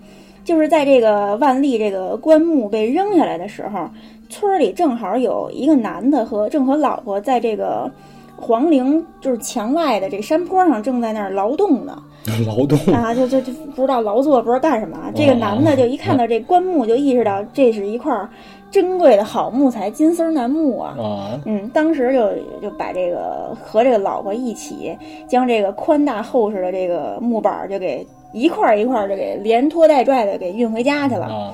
[0.47, 3.89] 就是在这个万历这个棺木被扔下来的时候，
[4.29, 7.91] 村儿里正好有一个男的和正和老婆在这个
[8.37, 12.01] 皇陵就是墙外的这山坡上正在那儿劳动呢。
[12.47, 15.11] 劳动啊，就就就不知道劳作，不知道干什么啊。
[15.13, 18.29] 这个男的就一看到这棺木，就意识到这是一块儿
[18.71, 20.95] 珍贵的好木材，金丝楠木啊。
[20.97, 31.25] 啊，嗯，当时就就把这个和这个老婆一起，将这个宽大厚实的这个木板儿就给一块儿一块儿就给连拖带拽的给运回家去了。
[31.27, 31.53] 啊，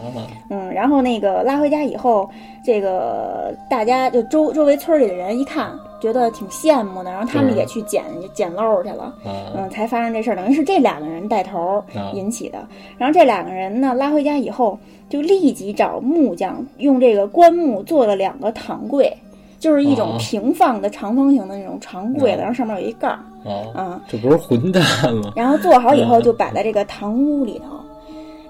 [0.49, 2.29] 嗯，然后那个拉回家以后，
[2.63, 9.03] 这个大家就周周围村里的人一看，觉得挺羡慕的，然后他们也去捡捡漏去了。
[9.23, 12.59] 啊，嗯，才发生这事儿，等于是这两个人带头啊引起的。
[12.97, 14.77] 然后这两个人呢，拉回家以后，
[15.09, 19.15] 就立即找木匠用这个棺木做了两个躺柜，
[19.63, 24.84] 就是一种啊平放的长方形的那种长柜子，啊然后上面有一盖儿，啊，嗯，这不是混蛋
[25.23, 25.32] 吗？
[25.38, 27.65] 然后做好以后嗯就摆在这个堂屋里头。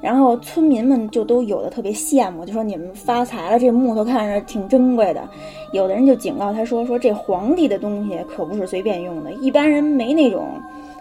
[0.01, 5.21] 然后村民们就都有的特别羡慕，就说你们发财了，这木头看着挺珍贵的。
[5.71, 10.45] 有的人就警告他说：“说这皇帝的东西可不是随便用的，一般人没那种，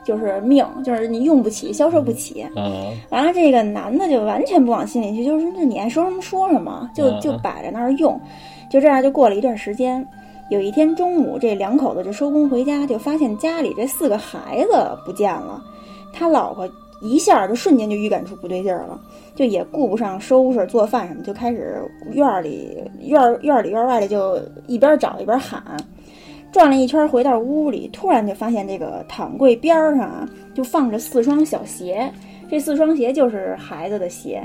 [0.04, 2.70] 就是命，就是你用不起，销售不起。”啊，
[3.10, 8.20] 完了，这个男的就完全不往心里去，就是那你爱说什么说什么，就嗯就摆在那儿用。
[8.72, 10.02] 就这样就过了一段时间，
[10.48, 15.62] 有一天中午，这两口子就收工回家，就发现家里这四个孩子不见了。
[16.10, 16.66] 他老婆
[17.02, 18.98] 一下就瞬间就预感出不对劲儿了，
[19.34, 21.82] 就也顾不上收拾做饭什么，就开始
[22.12, 25.62] 院里院院里院外的就一边找一边喊。
[26.50, 32.10] 转了一圈回到屋里，突然就发现这个躺柜边上啊，就放着四双小鞋。
[32.50, 34.42] 这四双鞋就是孩子的鞋，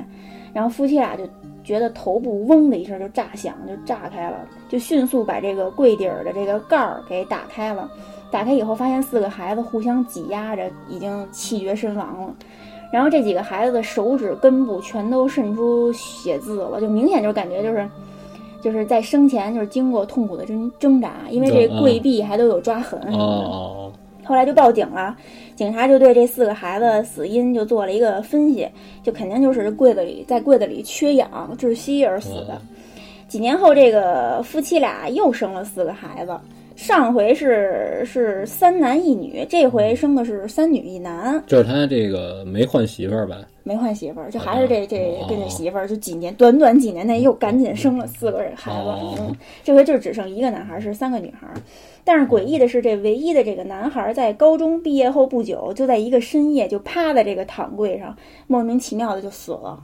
[0.54, 1.24] 然后夫妻俩就
[1.68, 4.38] 觉得头部嗡的一声就炸响，就炸开了，
[4.70, 7.90] 就迅速把这个柜底儿的这个盖儿给打开了。
[8.32, 12.34] 打开以后，发现四个孩子互相挤压着，已经气绝身亡了。
[12.92, 17.86] 然后这几个孩子的手指根部全都渗出血渍了，就明显就感觉就是。
[18.60, 23.48] 就是在生前就是经过痛苦的挣挣扎，因为这柜壁还都有抓痕什哦么的。
[23.48, 23.94] 哦，
[24.28, 25.16] 后来就报警了，
[25.56, 28.68] 警察就对这四个孩子死因就做了一个分析，
[29.02, 32.62] 就肯定就是柜子里在柜子里缺氧窒息而死的。
[33.30, 36.38] 几年后，这个夫妻俩又生了四个孩子。
[36.76, 41.42] 上回是是三男一女，这回生的是三女一男。
[41.48, 43.38] 就是他这个没换媳妇儿吧？
[43.68, 48.90] 没换媳妇儿，就还是这这跟这媳妇儿，就几年短短几年内又赶紧生了四个孩子。
[49.20, 51.48] 嗯，这回就只剩一个男孩，是三个女孩。
[52.06, 58.16] 但是诡异的是，这唯一的这个男孩在高中毕业后不久，就在一个深夜就趴在这个躺柜上，
[58.48, 59.78] 莫名其妙的就死了。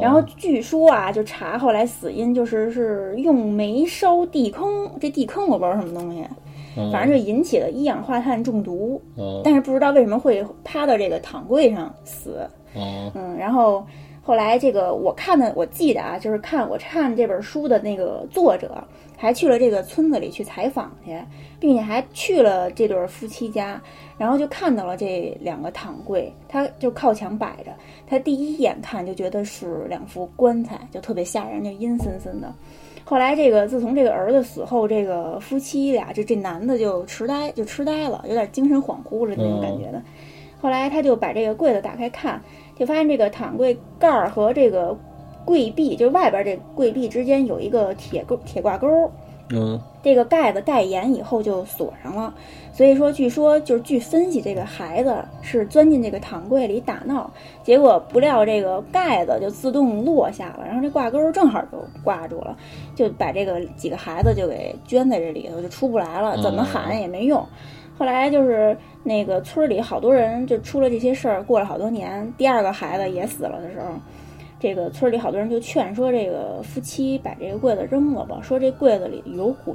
[0.00, 6.24] 然后据说啊，就查后来死因就是是用煤烧地坑，这地坑我不知道什么东西，
[6.92, 9.02] 反正就引起了一氧化碳中毒。
[9.42, 12.48] 但是不知道为什么会趴到这个躺柜上死。
[12.74, 13.86] 嗯，然后
[14.22, 18.82] 后来这个我看的，我记得啊，就是看我看这本书的那个作者。
[19.20, 21.14] 还去了这个村子里去采访去，
[21.58, 23.78] 并且还去了这对夫妻家，
[24.16, 27.70] 然后就看到了这两个躺柜，他就靠墙摆着，
[28.06, 32.50] 他第一眼看就觉得是两副棺材，就特别吓人，就阴森森的。
[33.04, 40.02] 后来这个自从这个儿子死后，这个夫妻俩就这男的就痴呆，就痴呆了，有点精神恍惚了那种感觉的。
[40.62, 42.40] 后来他就把这个柜子打开看，
[42.80, 44.96] 就发现这个躺柜盖儿和这个。
[45.42, 49.10] 柜壁就是外边这柜壁之间有一个铁钩、铁挂钩，
[49.48, 52.32] 嗯，这个盖子盖严以后就锁上了。
[52.72, 57.28] 所以说，据说就是据分析，这个孩子是钻进这个躺柜里打闹，
[57.64, 62.56] 结果不料这个盖子就自动落下了，然后这挂钩正好就挂住了，
[62.94, 67.44] 就把这个几个孩子就给圈在这里头，就出不来了，怎么喊也没用。
[68.00, 73.88] 后来就是那个村里好多人就出了这些事儿，过了好多年，第二个孩子也死了的时候。
[74.58, 79.74] 这个村里好多人就劝说这个夫妻把这个柜子扔了吧，说这柜子里有鬼。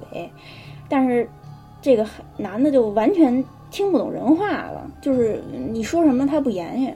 [0.90, 1.30] 但是
[1.84, 2.04] 这个
[2.36, 5.40] 男的就完全听不懂人话了，就是
[5.72, 6.92] 你说什么他不言语，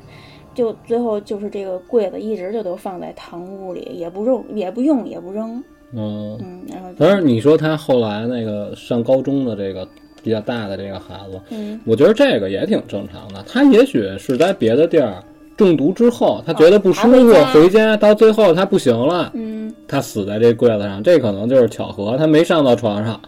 [0.56, 5.64] 就最后就是这个柜子一直就都放在堂屋里，也不用也不用也不扔。
[5.94, 9.88] 嗯嗯，然后但是你说他后来那个上高中的这个
[10.24, 13.44] 比较大的这个孩子，嗯，我觉得这个也挺正常的。
[13.48, 15.24] 他也许是在别的地儿。
[15.58, 23.20] 中毒之后，他觉得不舒服，回家到最后他不行了，嗯，他死在这柜子上，这可能就是巧合，他没上到床上，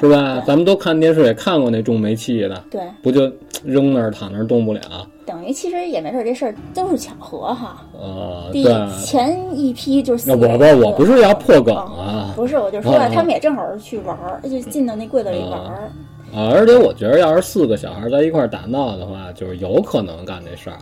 [0.00, 0.42] 是吧？
[0.46, 3.30] 咱们都看电视也看过那中煤气的，对，不就
[3.62, 4.80] 扔那儿躺那儿动不了？
[5.26, 7.84] 等于其实也没事，这事儿都是巧合哈。
[8.00, 8.64] 呃，对，
[9.04, 10.46] 前一批就是我不，
[10.82, 15.92] 我不是要破梗啊，不是，我就说他们也正好是去玩儿，就进到那柜子里玩儿。
[16.34, 20.78] 啊，而且我觉得要是四个小孩在一块打闹的话，就是有可能干这事儿。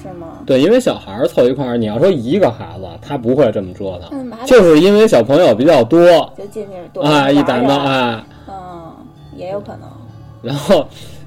[0.00, 0.40] 是吗？
[0.46, 6.00] 对，因为小孩儿凑一块儿，你要说一个孩子，他不会这么折腾，就是因为小朋友比较多，
[6.36, 8.92] 就进去啊，一打闹，哎，嗯，
[9.34, 9.88] 也有可能。
[10.42, 10.86] 然后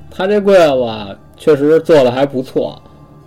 [0.10, 2.80] 他这柜子确实做的还不错，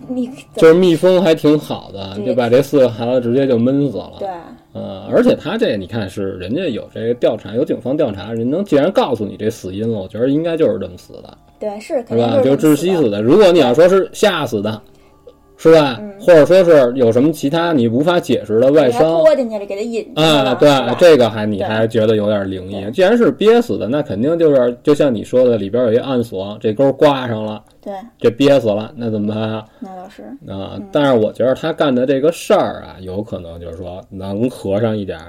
[0.07, 4.13] 你就是密封还挺好的，就把这四个孩子直接就闷死了。
[4.17, 4.29] 对，
[4.75, 11.37] 嗯，而且他这你看是人家有这个调查，有警方调查，人能既然告诉你这死因了，我觉得应该就是这么死的。
[11.57, 12.41] 对，是，是吧？
[12.43, 13.21] 就窒息死的。
[13.21, 14.81] 如果你要说是吓死的。
[15.57, 15.99] 是吧？
[16.19, 19.01] 或者说是有什么其他你无法解释的外伤？
[19.01, 22.91] 拖进去了，给他引啊，对，这个还你还觉得有点灵异。
[22.91, 29.65] 既然是憋死的，那肯定就是就像你说的，里边有一暗锁，这钩挂上了，对，这憋死了，那怎么办啊？
[29.79, 30.79] 那倒是啊。
[30.91, 35.19] 但是我觉得他干的这个事儿啊，有可能就是说能合上一点。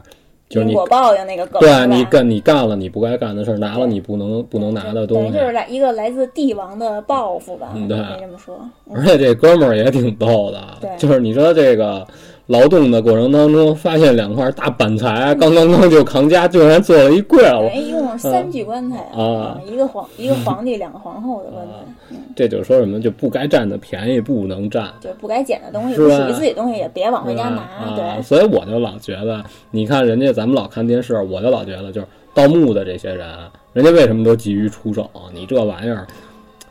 [0.48, 8.58] 就是你报应那个梗，对你干你干了你不该干的事儿，拿了你不能不能拿的东西，就是来一个来自帝王的报复吧，对，这么说。
[8.94, 12.06] 而且这哥们儿也挺逗的，对，就是你说这个。
[12.46, 17.68] 劳动的过程当中，发现两块大板材，刚刚刚就扛家，竟然做了一柜了。
[17.74, 22.16] 一共三具棺材啊，一个皇一个皇帝，两个皇后的棺材。
[22.36, 27.96] 这就是说什么，就不该占的便宜不能占，就不该捡的东西，不属于自己东西也别往回家拿。
[27.96, 33.26] 对，所以我就老觉得，你看人家咱们老看电视，我就老觉得，就是盗墓的这些人，
[33.72, 35.10] 人家为什么都急于出手？
[35.34, 36.06] 你这玩意儿，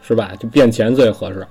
[0.02, 0.32] 是吧？
[0.40, 1.46] 就变钱最合适。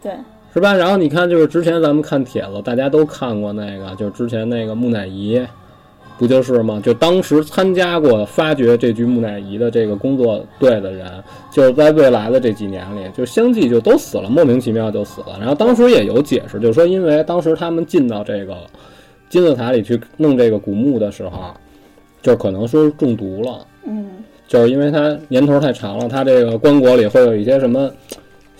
[0.00, 0.12] 对。
[0.52, 0.74] 是吧？
[0.74, 5.40] 然后你看，就是之前咱们看帖子，大家都看过那个，就是之前那个木乃伊，
[6.18, 6.78] 不就是吗？
[6.84, 11.10] 就当时参加过发掘这具木乃伊的这个工作队的人，
[11.50, 15.38] 就是在未来的这几年里，就相继就都死了，莫名其妙就死了。
[15.40, 18.54] 然后当时也有解释，就是说，因为当时他们进到这个
[19.30, 21.54] 金字塔里去弄这个古墓的时候，
[22.20, 24.06] 就可能说中毒了，嗯，
[24.46, 27.90] 就是因为它年头太长了，它这个棺椁里会有一些什么。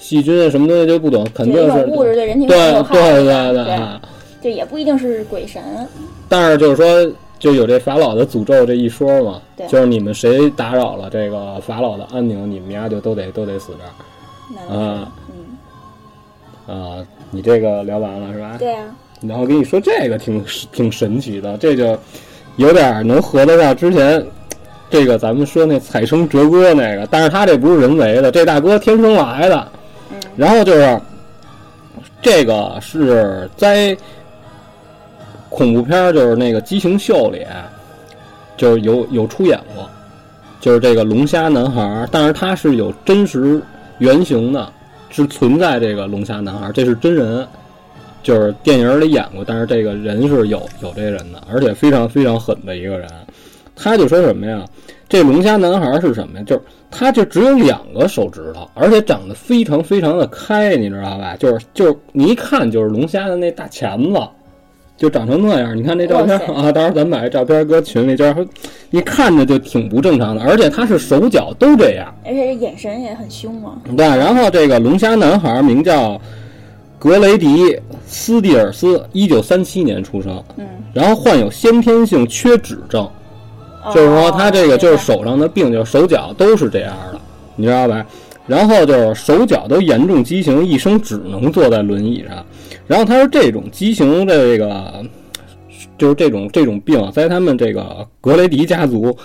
[0.03, 2.57] 细菌啊，什么东西就不懂，肯定是物质对人体对
[2.91, 3.79] 对对对对，
[4.43, 5.63] 就也不一定是鬼神。
[6.29, 15.13] 但是就是说，就有这法老的诅咒这一说嘛，就是你们谁打扰了这个法老的安宁，你们家就都得都得死这儿啊
[16.67, 17.07] 嗯，啊。
[17.31, 18.57] 你这个聊完了是吧？
[18.59, 18.85] 对啊，
[19.23, 21.97] 然后跟你说这个挺挺神奇的，这就
[22.57, 24.23] 有点能合得上之前
[24.91, 29.67] 这个咱们说那采生哲哥那个，但是他这不是人为的，这大哥天生来的。
[30.37, 31.01] 然后就是
[32.21, 33.97] 这个是在
[35.49, 37.47] 恐怖片儿，就是那个《畸形秀》里，
[38.57, 39.89] 就是有有出演过，
[40.61, 43.61] 就是这个龙虾男孩儿，但是他是有真实
[43.99, 44.73] 原型的，
[45.11, 47.47] 是存在这个龙虾男孩儿，这是真人，
[48.23, 53.09] 就是电影里演过，但是这个人是有有这人的，而且非常非常狠的一个人。
[53.75, 54.65] 他就说什么呀？
[55.13, 56.45] 这龙虾男孩儿是什么呀？
[56.47, 61.37] 就是他就只有两个手指头，而且长得非常非常的开，你知道吧？
[61.39, 64.19] 就是就是你一看就是龙虾的那大钳子，
[64.97, 65.77] 就长成那样。
[65.77, 68.49] 你看这照片啊，到时候咱们把这照片搁群里，就是
[68.91, 72.11] 一看着就挺不正常的，而且他是手脚都这样。
[72.25, 73.83] 而且眼神也很凶嘛。
[73.95, 76.19] 对，然后这个龙虾男孩名叫
[76.99, 77.67] 格雷迪·
[78.07, 83.07] 斯蒂尔斯，一九三七年出生，嗯，然后患有先天性缺指症。
[83.95, 87.21] 就是说他这个就是手上的病，就是手脚都是这样的，
[87.57, 88.07] 你知道吧？
[88.47, 92.45] 然后就是手脚都严重畸形，一生只能坐在轮椅上。
[92.87, 95.05] 然后他说这种畸形的这个，
[95.97, 99.17] 就是这种这种病，在他们这个格雷迪家族，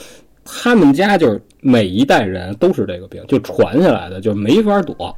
[0.46, 5.16] 他们家就是每一代人都是这个病，就传下来的，就没法躲。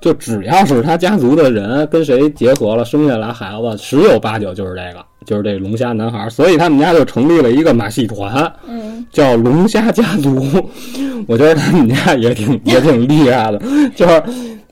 [0.00, 6.28] 就只要是他家族的人跟谁结合了，生下来孩子，十有八九就是这个，就是这龙虾男孩。
[6.28, 10.44] 所以他们家就成立了一个马戏团，嗯，叫龙虾家族。
[11.26, 13.60] 我觉得他们家也挺也挺厉害的，
[13.96, 14.22] 就是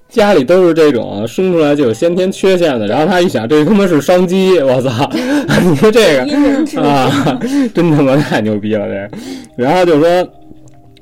[0.09, 2.86] 家里都是这种生出来就有先天缺陷的。
[2.86, 5.11] 然后他一想，这他妈是商机，我操！
[5.64, 7.40] 你说这个啊，
[7.74, 9.11] 真他妈太牛逼了这。
[9.57, 10.28] 然后就说。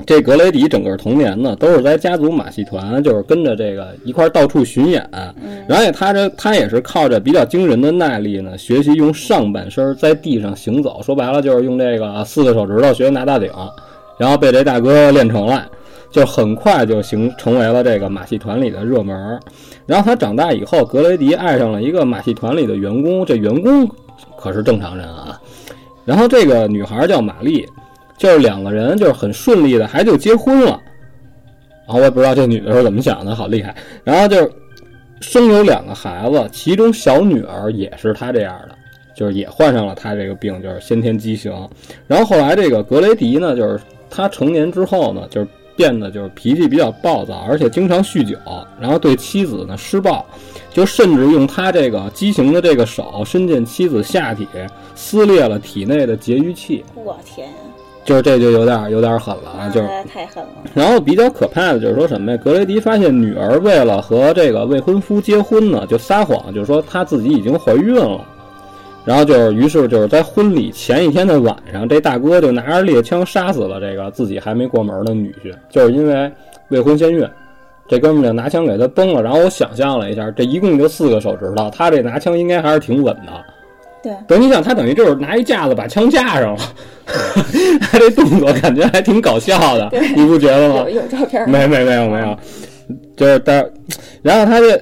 [0.06, 5.08] 这格雷迪整个童年呢，都是在家族马戏团，就是跟着这个一块儿到处巡演。
[5.68, 11.00] 然后他这他也是靠着比较惊人的耐力呢，学习用上半身在地上行走。
[11.02, 13.50] 说白了就是用这个四个手指头学拿大顶，
[14.18, 15.64] 然后被这大哥练成了，
[16.10, 19.38] 就很快就形成为了这个马戏团里的热门儿。
[19.86, 23.88] 然后他长大以后，格雷迪爱上了一个马戏团里的员工，这员工
[24.36, 25.40] 可是正常人啊。
[26.04, 27.68] 然后这个女孩叫玛丽。
[28.20, 30.78] 就是两个人就是很顺利的，还就结婚了。
[31.86, 33.74] 然后我也不知道这女的是怎么想的，好厉害。
[34.04, 34.52] 然后就是
[35.22, 38.76] 生有两个孩子，其中小女儿也是她这样的，
[39.14, 41.50] 就是也患上了她这个病，就是先天畸形。
[42.06, 48.36] 然后后来这个格雷迪呢，就是他成年之后呢，就是变得就是脾气比较暴躁，而且经常酗酒，
[48.78, 50.26] 然后对妻子呢施暴，
[50.70, 54.46] 就甚至用他这个畸形的这个手伸进妻子下体，
[54.94, 56.84] 撕裂了体内的节育器。
[56.94, 57.69] 我天啊，
[58.04, 59.68] 就是这就有点有点狠了啊！
[59.68, 60.50] 就是，太狠了。
[60.74, 62.38] 然后比较可怕的就是说什么呀？
[62.42, 68.24] 格雷迪发现女儿为了和这个未婚夫结婚呢，就撒谎，就是说她自己已经怀孕了。
[69.04, 76.30] 然后就是，于是就是在婚礼前一天的晚上，这大哥就拿着猎枪杀死了这个自己还没过门的女婿，就是因为
[76.68, 77.26] 未婚先孕。
[77.88, 79.22] 这哥们儿就拿枪给他崩了。
[79.22, 83.32] 然后我想象了一下，这一共就四个手指头，他这拿枪应该还是挺稳的。
[84.02, 86.60] 对，等你想，他等于就是拿一架子把枪架上了，
[87.80, 91.00] 他这动作感觉还挺搞笑的，你不觉得吗有？
[91.00, 91.58] 有照片吗？
[91.58, 92.36] 没没没有没有，
[93.16, 93.68] 就是但，
[94.22, 94.80] 然后他这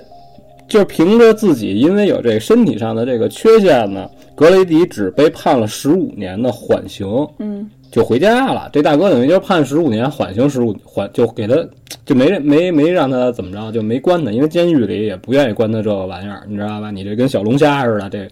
[0.68, 7.06] 就凭着自己因为有这个身体上的这个缺陷呢，格雷迪只被判了十五年的缓刑，
[7.38, 8.68] 嗯，就回家了。
[8.72, 11.56] 这大哥等于就判十五年，缓刑十五缓，就给他
[12.04, 16.90] 就没没没让他怎么着，就没关他，因为监狱里也不愿意关他这个玩意儿，你知道吧？
[16.90, 18.28] 你这跟小龙虾似的，这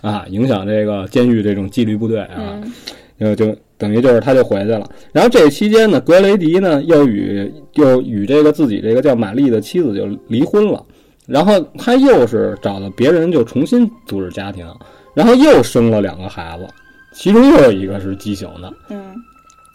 [0.00, 2.60] 啊影响这个监狱这种纪律部队啊。
[2.62, 2.72] 嗯
[3.20, 4.88] 就就等于就是他就回去了。
[5.12, 10.82] 然后这期间呢，格雷迪呢又与又与这个自己这个叫玛丽的妻子就离婚了。
[11.26, 14.66] 然后他又是找了别人，就重新组织家庭，
[15.12, 16.66] 然后又生了两个孩子，
[17.12, 18.72] 其中又有一个是畸形的。
[18.88, 19.14] 嗯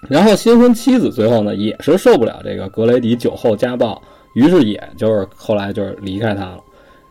[0.09, 4.01] 然后新婚妻子最后呢也是受不了这个格雷迪酒后家暴，
[4.33, 6.59] 于是也就是后来就是离开他了。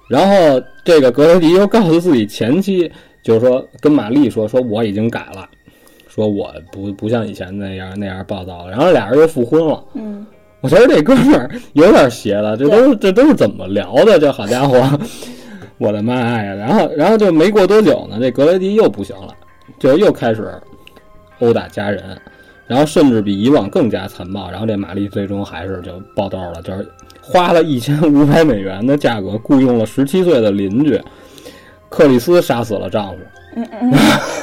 [0.08, 2.90] 然后这个格雷迪又告诉自己前妻，
[3.22, 5.48] 就是说跟玛丽说说我已经改了，
[6.08, 8.70] 说我不不像以前那样那样暴躁了。
[8.70, 9.82] 然后俩人又复婚了。
[9.94, 10.26] 嗯，
[10.60, 14.18] 我觉得这哥们儿有点邪了，这都是这都是怎么聊的？
[14.18, 14.82] 这好家伙，
[15.78, 16.54] 我的妈呀！
[16.54, 19.34] 然后然后就没过多久呢，这格雷迪又不行了，
[19.78, 20.52] 就又开始
[21.40, 22.16] 殴打家人，
[22.66, 24.50] 然后甚至比以往更加残暴。
[24.50, 26.86] 然后这玛丽最终还是就爆痘了，就是
[27.26, 31.00] 花了一千五百美元的价格雇佣了十七岁的邻居，
[31.88, 33.16] 克里斯杀死了丈夫。
[33.56, 33.92] 嗯嗯，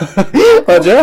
[0.66, 1.00] 我觉得，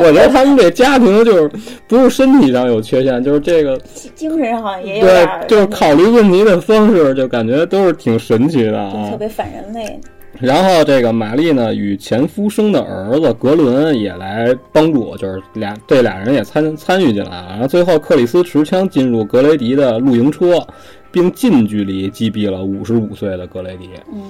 [0.00, 1.50] 我觉得他们这家庭就是
[1.86, 3.78] 不是身体上有缺陷，就是这个
[4.14, 9.16] 精神上好像也有对就是考虑问题的方式，就感觉都是挺神奇的啊特。
[9.18, 10.00] 别反人类。
[10.40, 17.48] 然后这个玛丽呢，与前夫生的儿子格伦也来帮助，就是俩这俩人也参参与进来了。
[17.50, 20.66] 然后最后克里斯持枪进入格雷迪的露营车，
[21.12, 23.90] 并近距离击毙了五十五岁的格雷迪。
[24.12, 24.22] 嗯，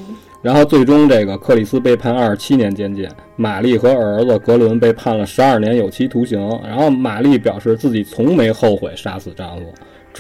[0.43, 6.41] 然后最终这个克里斯被判二十七年监禁，玛丽和儿子格伦被判了十二年有期徒刑。
[6.67, 9.65] 然后玛丽表示自己从没后悔杀死丈夫，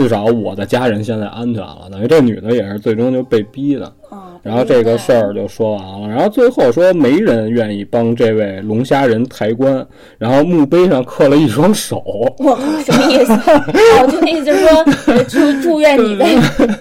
[0.01, 1.89] 至少我的家人现在安全了。
[1.93, 3.85] 等于这女的也是最终就被逼的。
[4.09, 9.87] 啊，然后这个事儿就说完了，然后最后说没人愿意帮这位龙虾人抬棺，
[10.19, 12.03] 然后墓碑上刻了一双手。
[12.39, 13.33] 我靠，什么意思？
[13.33, 14.85] 哦，就那意思就是说，
[15.15, 16.27] 呃祝祝愿你在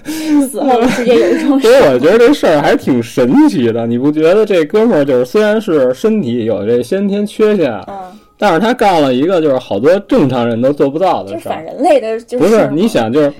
[0.48, 1.70] 死后的世界有一双手所。
[1.70, 7.94] 以我觉得这事儿还挺神奇的，你不觉得这哥们儿就是虽然是身体有这先天缺陷，嗯，
[8.40, 11.38] 但是他干了一个就是好多正常人都做不到的事儿。
[11.38, 13.32] 就反人类的，就不是是你想就是，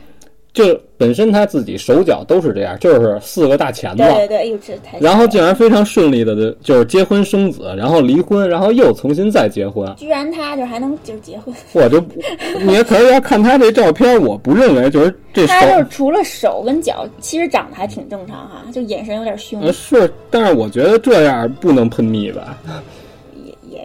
[0.53, 9.91] 就本身他自己手脚都是这样，就是四个大钳子，对对对，哎呦，这太然后竟然非常顺利的就就是结婚生子，然后离婚，然后又重新再结婚。
[9.97, 12.21] 居然他就还能就是结婚，我就不，
[12.61, 22.59] 你可是要看他这照片，我不认为就是这手他就是除了手跟脚，其实长得还挺正常哈，就眼神有点凶，呃是，但是我觉得这样不能喷蜜吧？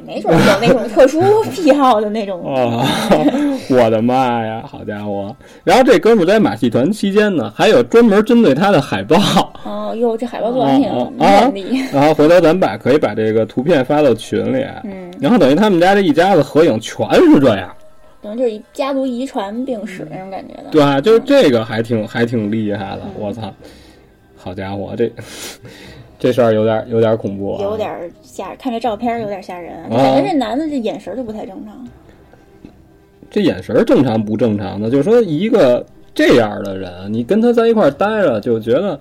[0.05, 1.19] 没准有那种特殊
[1.51, 2.43] 癖好的那种。
[2.55, 2.85] 啊，
[3.69, 5.35] 我的妈呀，好家伙！
[5.63, 9.17] 然后这哥们儿在马戏团期间呢，还有专门针对他的海报，
[9.63, 11.83] 哦哟，这海报做的挺啊啊艳丽。
[11.91, 17.73] 然后回头咱们把可以把这个图片发到群里，嗯，然后等于他们家这一家子合影全是这样，
[18.21, 20.65] 可能就是一家族遗传病史那种感觉的。
[20.71, 23.51] 对啊，就是这个还挺还挺厉害的，我操！
[24.37, 25.11] 好家伙，这
[26.17, 31.87] 这事儿有点有点恐怖啊，有点儿吓人，看这照片有点吓人，啊感觉这男的这眼神就不太正常。
[33.29, 38.97] 这眼神正常不正常的，就是说一个这样的人，你跟他在一块儿待着，就觉得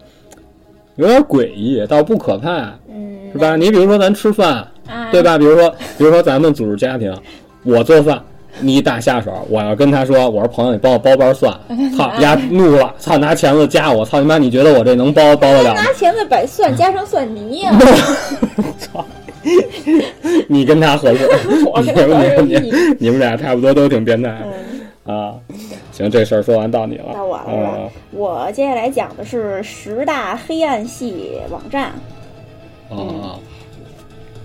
[0.97, 3.55] 有点诡异，倒不可怕，嗯，是吧？
[3.55, 5.23] 你比如说咱吃饭，啊，对？
[5.23, 5.39] 吧？
[5.39, 7.17] 比如说，比如说咱们组织家庭，
[7.65, 8.21] 我做饭，
[8.61, 11.53] 你打下手，我要跟他说，我说朋友，你帮我包包蒜，
[11.97, 15.83] 操，丫怒了，操，拿钳子夹我，操你妈，你觉得我这能包包得了吗？
[15.83, 17.73] 拿钳子把蒜夹成蒜泥呀、
[18.79, 19.05] 操！
[20.49, 21.29] 你跟他合作，
[21.73, 24.31] 我你跟你你们俩差不多都挺变态
[25.07, 25.35] 嗯，啊。
[25.93, 27.13] 行，这事儿说完到你了。
[27.15, 27.79] 到我了是啊吧？
[28.13, 31.93] 我接下来讲的是十大黑暗系网站，
[32.91, 33.39] 啊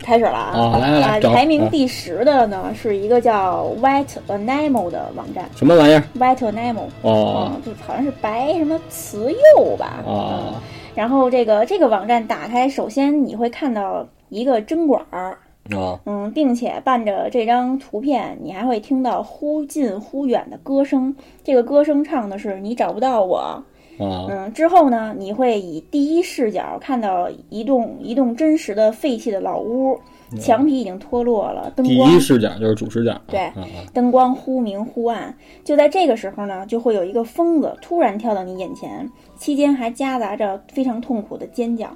[0.10, 0.58] 开始了啊！
[0.58, 10.64] 啊来来来排名第十的呢是一个叫 White Enamel 的网站什么玩意儿？，White Enamel，哦嗯，就好像是白什么瓷釉吧，嗯啊
[10.96, 15.38] 然后这个这个网站打开，首先你会看到一个针管儿，
[15.78, 21.16] 啊嗯，并且伴着这张图片，你还会听到忽近忽远的歌声。
[21.44, 23.64] 这个歌声唱的是“你找不到我”。
[24.00, 30.00] 啊嗯，之后呢，你会以第一视角看到一栋一栋真实的废弃的老屋，
[30.40, 33.20] 墙皮已经脱落了，灯光第一视角就是主视角。
[33.28, 33.52] 对
[33.94, 35.36] 灯光忽明忽暗。
[35.64, 41.90] 就在这个时候呢，就会有一个疯子突然跳到你眼前，期间还夹杂着非常痛苦的尖叫。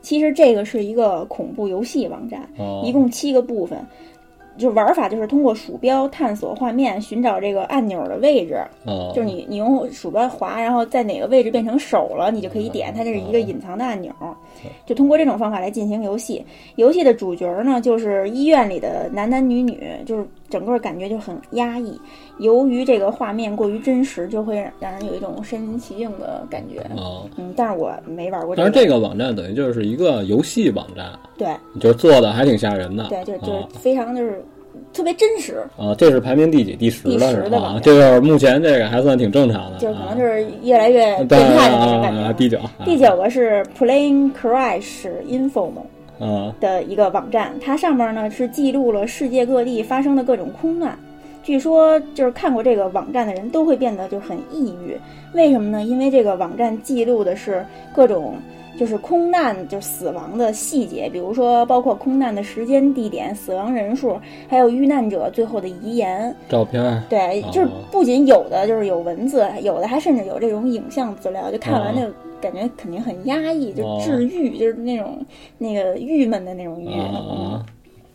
[0.00, 3.78] 其实这个是一个恐怖游戏网站，哦一共七个部分。
[4.58, 8.60] 就玩法就是通过鼠标探索画面，寻找这个按钮的位置。
[8.84, 14.12] 哦，就是你你用鼠标滑，然后在哪个位置变成手了，你就可以点，它这是一个隐藏的按钮。
[14.86, 16.44] 就通过这种方法来进行游戏。
[16.76, 22.00] 游戏的主角呢，就是医院里的男男女女，就是整个感觉就很压抑。
[22.38, 26.80] 由于这个画面过于真实，就会让人有一种身临其境的感觉。
[26.96, 28.72] 哦，嗯，但是我没玩过这但。
[28.72, 31.48] 是这个网站等于就是一个游戏网站，对
[31.80, 33.08] 就做的还挺吓人的。
[33.08, 34.44] 对，就就是啊非常就是
[34.92, 36.74] 特别真实，啊，这是排名第几？
[36.74, 37.78] 第十的是吧？
[37.82, 42.20] 这个目前这个还算挺正常的，就是可能啊就是越来越变态的那种感觉。
[42.20, 45.70] 啊，第九，第九个是 Plane Crash Info
[46.18, 50.98] 啊的一个网站，它上面呢是记录了世界各地发生的各种空难。
[51.44, 54.96] 据说就是看过这个网站的人都会变得就很抑郁，
[55.32, 55.82] 为什么呢？
[55.82, 57.64] 因为这个网站记录的是
[57.94, 58.34] 各种
[58.78, 64.16] 就是空难就是死亡的细节，比如说包括空难的时间、地点、死亡人数，
[64.48, 66.34] 还有遇难者最后的遗言。
[66.48, 75.18] 照片对，哦就是不仅有的就是有文字，有的还甚至有这种影像资料，就看完哦就感觉肯定很压抑，就哦治愈，就是那种
[75.58, 76.80] 那个郁闷的那种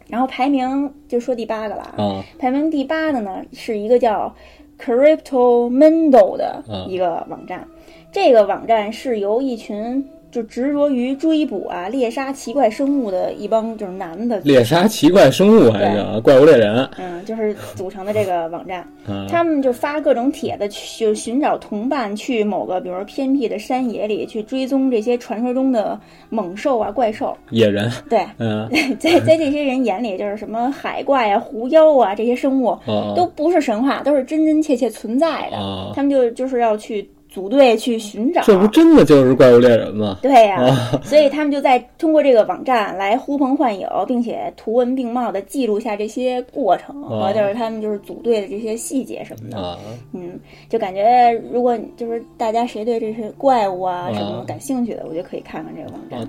[0.07, 4.34] 然后排名就说第八个了啊，啊排名第八的呢是一个叫
[4.80, 7.68] Crypto Mendo 的嗯一个网站，
[8.11, 16.89] 这个网站是由一群就执着于追捕啊、猎杀奇怪生物的一帮就是男的，猎杀奇怪生物还行，怪物猎人。
[16.97, 27.38] 嗯，就是组成的这个网站，啊他们就发各种帖子去就寻找同伴，去某个比如说偏僻的山野里去追踪这些传说中的猛兽啊、怪兽。
[27.51, 28.67] 野人，对，嗯，
[28.99, 35.57] 在在这些人眼里，就是什么海怪啊、狐妖啊这些生物哦都不是神话，都是真真切切存在的。
[35.57, 38.43] 啊，他们就就是要去组队去寻找。
[38.43, 40.19] 这不真的就是怪物猎人吗？
[40.21, 40.63] 对呀、
[41.03, 49.57] 所以他们就在通过这个网站来呼朋唤友，并且图文并茂的记录下这些过程哦和就是他们就是组队的这些细节什么的。
[49.57, 49.77] 啊，
[50.11, 54.13] 嗯，就感觉如果就是大家谁对这些怪物啊啊。
[54.13, 56.19] 什么感兴趣的，我觉得可以看看这个网站，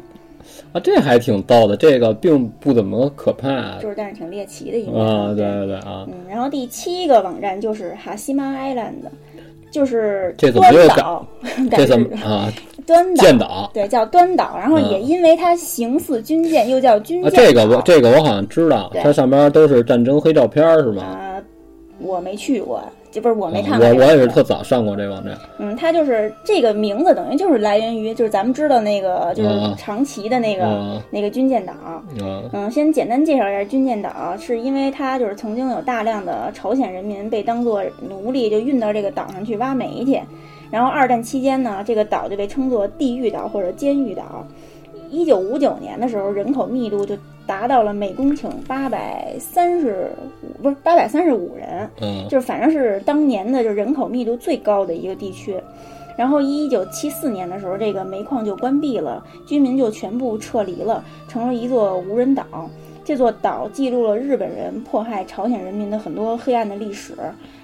[0.72, 3.78] 啊，这还挺逗的，这个并不怎么可怕。
[3.78, 9.02] 就是但是挺猎奇的一个啊，对对对啊，嗯，然后第七个网站就是哈西玛 Island，
[9.74, 12.48] 就是这怎么这怎么啊？
[12.86, 13.24] 端岛？
[13.24, 14.56] 舰岛对，叫端岛。
[14.56, 17.44] 然后嗯也因为它形似军舰，又叫军啊，舰岛。
[17.44, 21.02] 这个我这个我好像知道，它上边都是战争黑照片是吗？
[21.02, 21.42] 啊、
[21.98, 31.72] 我没去过，这不是我没啊看过、我我也是特早上过这网站嗯，它就是这个名字，等于就是来源于就是咱们知道那个就是嗯长崎的那个、啊那个军舰岛。
[31.72, 32.02] 啊
[32.52, 40.20] 嗯，先简单介绍一下军舰岛，是因为它就是曾经有大量的朝鲜人民被当做奴隶，就运到这个岛上去挖煤去。
[40.70, 44.44] 然后二战期间呢，这个岛就被称作地狱岛或者监狱岛。
[45.14, 50.10] 一九五九年的时候，人口密度就达到了每公顷八百三十
[50.42, 55.56] 五，不是八百三十五人，嗯就是反正是当年的就人口密度最高的一个地区。
[56.16, 62.44] 然后一九七四年的时候，这个煤矿就关闭了，居民就全部撤离了，成了一座无人岛。
[63.04, 67.12] 这座岛记录了日本人迫害朝鲜人民的很多黑暗的历史，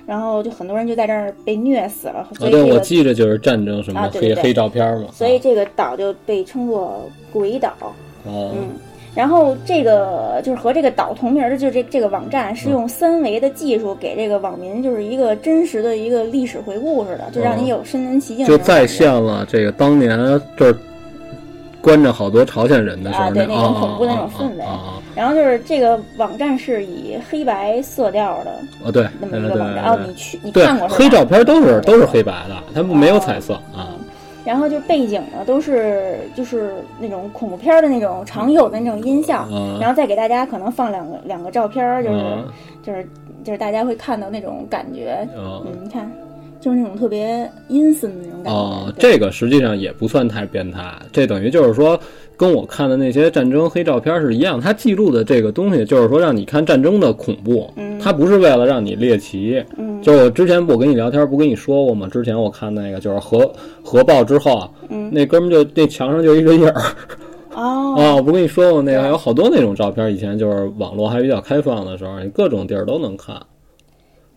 [0.06, 4.42] 然后就很多人就在这儿被虐死了，所啊，对，我记着就是战争什么黑啊对对对。
[4.42, 7.68] 黑照片嘛，所以这个岛就被称作鬼岛。
[7.68, 7.94] 啊
[8.26, 8.68] 嗯，
[9.14, 18.86] 然后这个就是和这个岛同名的，就是这这个网站是用三维的技术给这个网民就是一个真实的一个历史回顾似的，就让你有身临其境的就再。
[18.86, 20.18] 现了这个当年
[20.56, 20.76] 就是
[21.82, 24.64] 关着好多朝鲜人的时候啊对那种啊恐怖的那种啊氛围。
[25.14, 28.50] 然后就是这个网站是以黑白色调的
[28.84, 29.84] 啊，对，那么一个网站。
[29.84, 30.06] 哦，对。
[30.06, 30.88] 你去你看过？
[30.88, 33.94] 黑照片都是都是黑白的，它没有彩色啊。
[34.44, 39.78] 然后就背景呢都是就是那种恐怖片儿的那种常有的那种音效，啊。
[39.80, 42.44] 然后再给大家可能放两个两个照片儿，就是、啊。
[42.82, 43.06] 就是
[43.44, 45.60] 就是大家会看到那种感觉，啊。
[45.66, 46.10] 嗯，你看，
[46.60, 48.58] 就是那种特别阴森的那种感觉。
[48.58, 51.98] 哦，这个实际上也不算太变态，这等于就是说，
[52.36, 59.62] 跟我看的那些战争黑照片是一样，它记录的这个东西就是说让你看战争的恐怖，嗯它不是为了让你猎奇。
[59.76, 62.08] 嗯就我之前我跟你聊天不跟你说过吗？
[62.10, 63.50] 之前我看那个就是核
[63.82, 66.82] 核爆之后，嗯那哥们就那墙上就一个印儿
[67.52, 73.36] 哦啊，我不跟你说过那个对有好多那种照片，以前就是网络还比较开放的时候，你各种地儿都能看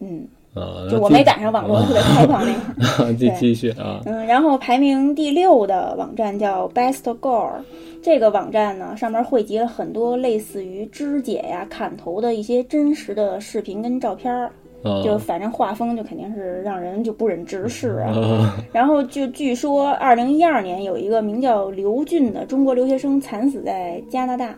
[0.02, 0.88] 嗯，啊。
[0.90, 2.54] 就我没赶上网络特别开放那
[2.98, 3.14] 会儿。
[3.14, 7.62] 对继续啊，嗯，然后排名第六的网站叫 Best Gore，
[8.02, 14.52] 这个网站呢上面汇集了很多类似于肢解呀、砍头的一些真实的视频跟照片儿，
[14.84, 18.12] 啊就反正画风就肯定是让人就不忍直视啊。
[18.12, 24.56] 啊然后就据说，二零一二年有一个名叫刘俊的中国留学生惨死在加拿大，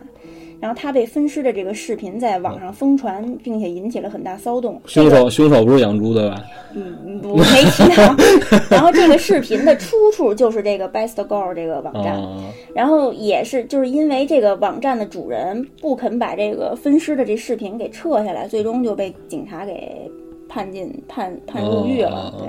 [0.60, 4.80] 然后他被分尸的这个视频在网上疯传，并且引起了很大骚动。
[4.86, 6.44] 凶手凶手不是养猪的吧？
[6.74, 8.14] 嗯，不没提到。
[8.70, 12.44] 然后这个视频的出处就是这个 Best Girl 这个网站，啊
[12.74, 20.10] 然后也是就是因为这个网站的主人不肯把这个分尸的这视频给撤下来，最终就被警察给
[20.48, 22.32] 判进判判入狱了。
[22.32, 22.48] 哦对，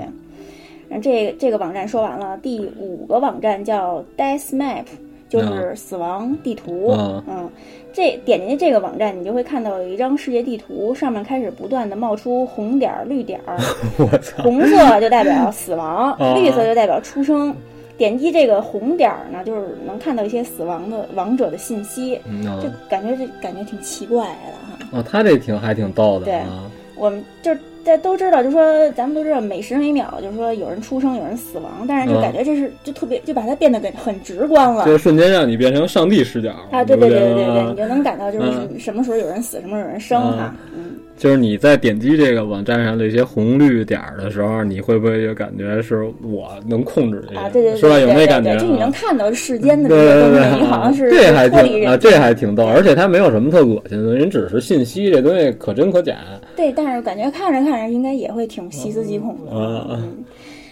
[0.88, 4.84] 然后这个这个网站说完了，第五个网站叫 Death Map，
[5.28, 6.90] 就是死亡地图。
[6.92, 7.50] 嗯嗯，
[7.98, 13.58] 这点进去这个网站，你就会看到有一张世界地图，上面开始不断的冒出红点儿、绿点儿。
[13.98, 14.40] 我操！
[14.44, 17.52] 红色就代表死亡，啊绿色就代表出生。
[17.96, 24.78] 点击这个红点儿呢，就是能看到一些死亡的亡者的信息，嗯就感觉这感觉挺奇怪的哈。
[24.92, 26.70] 哦，他这挺还挺逗的对啊。
[26.94, 27.58] 我们就是
[27.88, 34.84] 大家都知道，就说咱们都知道每时每秒，就是说有人出生，有人死亡，但是就嗯感觉这是就特别就把它变得很很直观了。
[34.84, 40.54] 就是瞬间让你变成上帝视角啊，对对对对对你就能感到就是什么时候有人死，什么时候有人生哈。
[40.76, 47.40] 嗯，就是你在点击这个网站上这些红绿点儿的时候，你会不会就感觉是我能控制这个？
[47.40, 47.98] 啊，对对对，是吧？
[47.98, 56.16] 有对对那感觉就你能看到世间的这对些东对对，西，你好像是 这还挺啊，这还挺逗，而且它没有什么特恶心的，人只是信息，这东西可真可假。
[56.56, 59.50] 对，但是感觉看着看着应该也会挺细思极恐的。
[59.52, 60.24] 嗯嗯，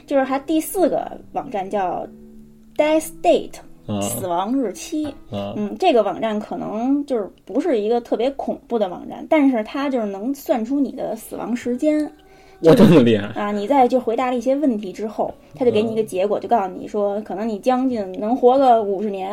[0.07, 2.07] 就是还第四个网站叫
[2.77, 3.66] Death Date，啊
[4.03, 5.07] 死亡日期。
[5.31, 12.11] 啊嗯，这个网站可能就是不是一个特别恐怖的网站，但是它就是能算出你的死亡时间。
[12.61, 19.31] 我这么厉害啊，你在就回答了一些问题之后，他就给你一个结果，就告诉你说，可能你将近能活个五十年，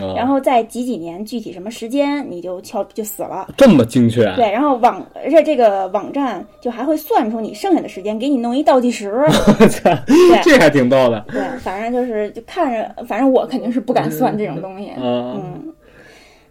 [0.00, 0.14] 啊！
[0.16, 3.48] 然后在几几年具体什么时间你就敲就死了。
[3.56, 9.10] 这么精确，对，然后网而且这个网站就还会算出你剩下的时间，给你弄一倒计时。
[9.60, 9.90] 我操，
[10.42, 11.24] 这还挺逗的。
[11.30, 14.90] 对，反正就是就看着，反正我肯定是不敢算这种东西。
[14.96, 15.74] 嗯嗯。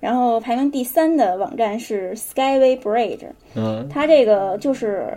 [0.01, 3.25] 然后排名第三的网站是 Skyway Bridge，
[3.55, 3.87] 嗯。
[3.87, 5.07] 它这个就是，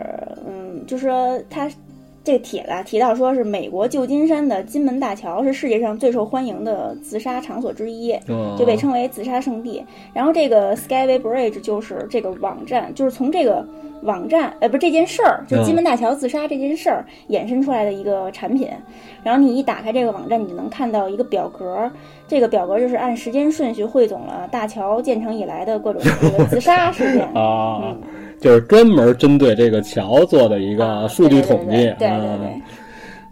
[0.47, 1.69] 嗯，就是说它
[2.25, 9.85] 这个帖子啊提到说是美国旧金山的金门大桥是世界上最受欢迎的自杀场所之一，嗯，就被称为自杀圣地。
[10.11, 13.63] 然后这个 Skyway Bridge 就是这个网站，就是从这个
[14.01, 18.67] 网站，呃，不是这件事儿，就金门大桥自杀这件事儿衍生出来的一个产品。
[19.23, 21.91] 然后你一打开这个网站，你就能看到一个表格，
[22.27, 27.23] 这个表格就是按时间顺序汇总了大桥建成以来的各种这个自杀事件。
[27.39, 28.01] 啊嗯，
[28.39, 31.75] 就是专门针对这个桥做的一个啊数据统计。
[31.75, 32.61] 对对对对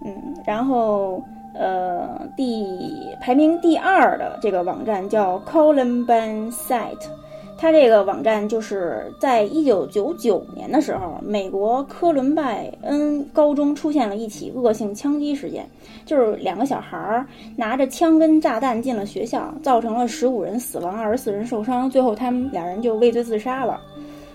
[0.05, 0.11] 嗯
[0.45, 1.23] 然后
[1.53, 2.91] 呃，第
[3.21, 7.07] 排名第二的这个网站叫 Columbine Site。
[7.55, 15.65] 它这个网站就是在一九九九年的时候，美国科伦拜恩高中出现了一起恶性枪击事件，
[16.05, 17.25] 就是两个小孩儿
[17.55, 23.79] 拿着枪跟炸弹进了学校，造成了十五人死亡，二十四人受伤，最后他们俩人就畏罪自杀了。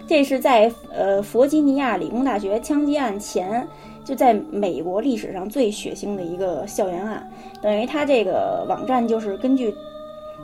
[0.08, 3.68] 这是在呃弗吉尼亚理工大学枪击案前，
[4.04, 7.30] 就在美国历史上最血腥的一个校园案。
[7.60, 9.74] 等于他这个网站就是根据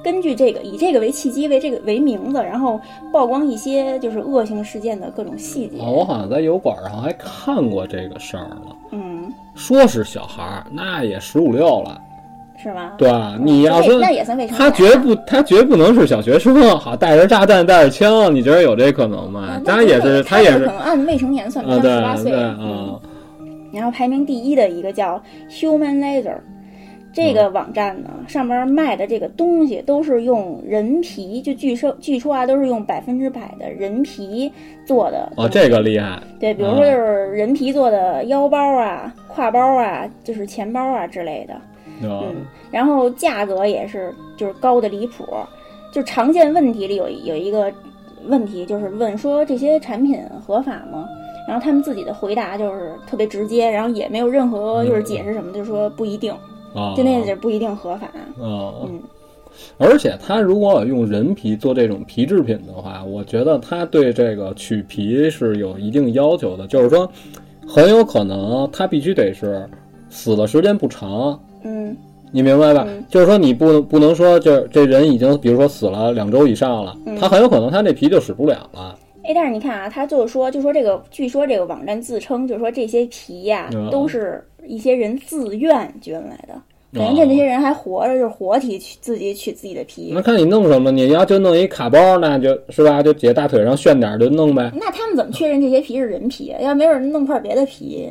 [0.03, 2.79] 根据这个以这个为契机为这个为名字，然后
[3.11, 5.79] 曝光一些就是恶性事件的各种细节。
[5.79, 11.99] 哦，我好像在油管上还看过这个事儿了，嗯，说是小孩儿，那也十五六了，
[12.65, 12.93] 是吗？
[12.97, 13.39] 对啊？
[13.39, 14.59] 你要那说那也算未成年。
[14.59, 19.61] 他绝不，他绝不能是小学生，好带着炸弹，带着枪，你觉得有这可能吗啊？
[19.63, 22.33] 那他也是，他他也是可能按未成年算，不啊，像对十八岁。
[22.33, 22.99] 啊，
[23.71, 26.37] 然后排名第一的一个叫 Human Laser，
[27.13, 34.51] 这个网站呢，上边卖的这个东西都是用人皮，就据说据说啊，都是用百分之百的人皮
[34.87, 35.31] 做的。
[35.37, 41.55] 哦，这个厉害，对，比如说就是人皮做的腰包啊、挎包啊，就是钱包啊之类的。
[42.03, 42.37] 啊嗯，
[42.71, 45.25] 然后价格也是就是高的离谱，
[45.93, 47.73] 就常见问题里有有一个
[48.27, 51.07] 问题就是问说这些产品合法吗？
[51.47, 56.33] 然后他们自己的回答就是特别直接，然后也没有任何就是解释什么，就说不一定，
[56.75, 58.07] 啊，就那个不一定合法。
[58.43, 59.03] 啊，嗯，
[59.77, 67.07] 而且他如果用人皮做这种皮制品的话，我觉得他对这个取皮是有一定要求的，就是说
[67.69, 69.69] 很有可能他必须得是
[70.09, 71.97] 死的时间不长，嗯
[72.31, 72.85] 你明白吧？
[72.89, 78.99] 嗯就是说你不能不能说就是这人已经比如说死了两周以上了，嗯他很有可能他那皮就使不了了。
[79.23, 86.55] 哎，但是你看啊，他就是说，就说这个，据说这个网站自称，就是说这些皮呀、嗯都是一些人自愿捐来的，
[86.93, 90.11] 等于哦这那些人还活着，就是活体取自己取自己的皮。
[90.13, 94.71] 那看你弄什么，你要就弄一卡包，那就是吧，就姐大腿上炫点儿就弄呗。
[94.75, 96.61] 那他们怎么确认这些皮是人皮啊？
[96.61, 98.11] 要没有人弄块别的皮，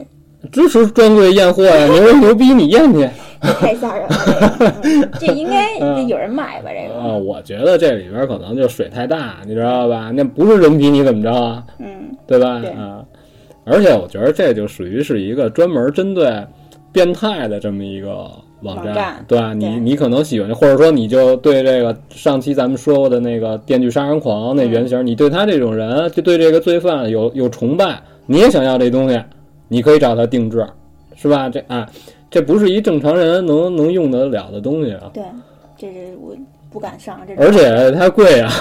[0.51, 3.09] 支持专柜验货呀，牛牛逼你验去。
[3.59, 5.09] 太吓人了。
[5.19, 6.69] 这应该嗯有人买吧？
[6.71, 10.11] 这个啊，我觉得这里边可能就水太大，你知道吧？
[10.13, 11.63] 那不是人皮，你怎么着啊？
[11.79, 11.87] 嗯，
[12.25, 12.59] 对吧？
[12.61, 13.03] 对啊，
[13.65, 16.31] 而且我觉得这就属于是一个专门针对
[16.93, 18.15] 变态的这么一个
[18.61, 19.53] 网网站对吧？
[19.53, 29.21] 你你可能喜欢，或者说你就对这个上期咱们说过的那个《电锯杀人狂》那原型，你对他这种人，就对这个罪犯有有崇拜，你也想要这东西，
[29.73, 30.63] 你可以找他定制，
[31.15, 31.49] 是吧？
[31.49, 31.89] 这啊，
[32.29, 35.09] 这不是一正常人能能用得了的东西啊。
[35.11, 35.23] 对，
[35.75, 36.35] 这是我
[36.69, 37.33] 不敢上这。
[37.43, 38.51] 而且它贵啊，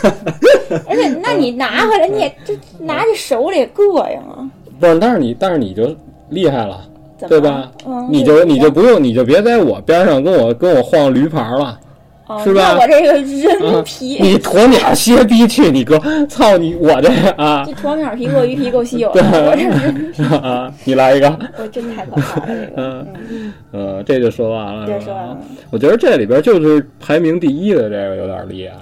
[0.88, 4.50] 而且，那你拿回来，你也这拿着手里膈应啊，
[4.80, 4.98] 不是？
[4.98, 5.94] 但是你但是你就
[6.30, 6.88] 厉害了，
[7.28, 7.70] 对吧？
[7.86, 11.78] 嗯，你就你就不用，你就别在我边上跟我跟我晃驴牌了，
[12.26, 22.72] 哦是吧那我这个啊人皮，你鸵鸟歇逼去，你哥，操你我这啊这鸵鸟皮、鳄鱼皮够稀有的，我这 人皮，啊，你来一个，我真太可怕了，这个。
[22.76, 25.38] 嗯嗯，呃，这就说完了，对，是吧说完了。
[25.70, 28.74] 我觉得这里边就是排名第一的这个有点厉害，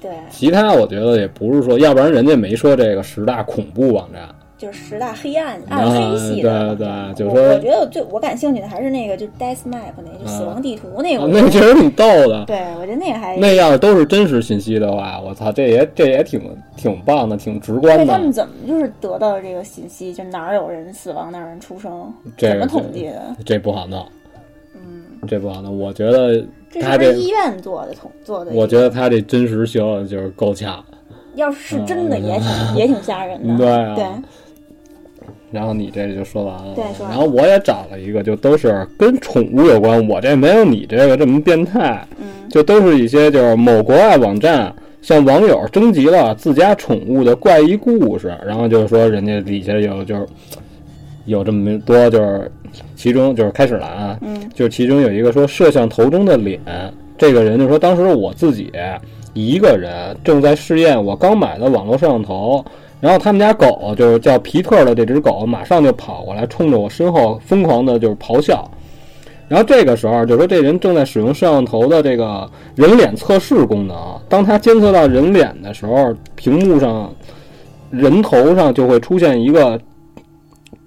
[0.00, 4.28] 对，其他我觉得也不是说，要不然人家没说这个十大恐怖网站。
[4.60, 6.76] 就是十大黑暗啊暗黑系的。
[6.76, 11.22] 对对就是说我我觉得最我感兴趣的还是那个，就是 Death Map 那，就死亡地图那个。
[11.22, 12.44] 啊那确实挺逗的。
[12.44, 13.38] 对，我觉得那个还。
[13.38, 16.42] 那要是都是真实信息的话，我操，这也这也挺
[16.76, 18.04] 挺棒的，挺直观的。
[18.04, 20.12] 那他们怎么就是得到这个信息？
[20.12, 22.12] 就哪儿有人死亡，哪儿有人出生？
[22.36, 23.34] 这怎么统计的？
[23.46, 24.06] 这不好弄，
[24.74, 25.78] 嗯，这不好弄。
[25.78, 28.52] 我觉得这是医院做的统做的？
[28.52, 30.84] 我觉得他这真实性就是够呛。
[31.36, 33.54] 要是是真的也挺、也挺吓人的。
[33.54, 34.04] 嗯对啊对
[35.52, 40.06] 然后你这就说完了，对然后我也找了一个，就都是跟宠物有关。
[40.08, 44.72] 我这没有你这个这么变态，嗯就都是一些就是某国外网站
[45.02, 50.26] 向网友征集了自家宠物的怪异故事，然后就是说人家底下有就是
[51.26, 52.50] 有这么多，就是
[52.94, 56.60] 其中就是开始了啊，嗯就是其中有一个说摄像头中的脸，
[57.18, 58.72] 这个人就说当时我自己
[59.32, 62.64] 一个人正在试验我刚买的网络摄像头，
[63.00, 68.70] 然后他们家狗就是叫皮特的这只狗，马上就跑过来，冲着我身后疯狂的就是咆哮。
[69.48, 73.96] 然后这个时候就说这人正在使用摄像头的这个人脸测试功能，
[74.28, 77.12] 当他监测到人脸的时候，屏幕上
[77.90, 79.80] 人头上就会出现一个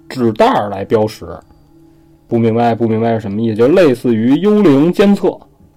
[0.08, 1.26] 纸袋儿来标识。
[2.26, 3.56] 不明白，不明白是什么意思？
[3.56, 5.28] 就类似于幽灵监测。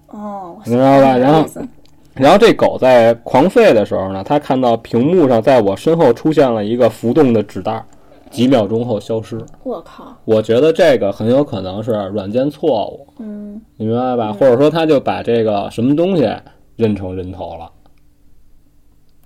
[0.06, 1.46] 哦，你知道吧然后
[2.18, 7.84] 然后这狗在狂吠的时候呢，它看到屏幕上在我身后出现了一个浮动的纸袋儿，
[8.30, 9.40] 几秒钟后消失。
[9.62, 14.32] 我靠，我觉得这个很有可能是软件错误，嗯你明白吧？
[14.32, 16.28] 或者说他就把这个什么东西
[16.76, 17.70] 认成人头了。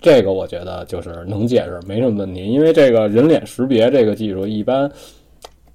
[0.00, 4.90] 这个我觉得就是能解释，没什么问题，因为这个人脸识别这个技术一般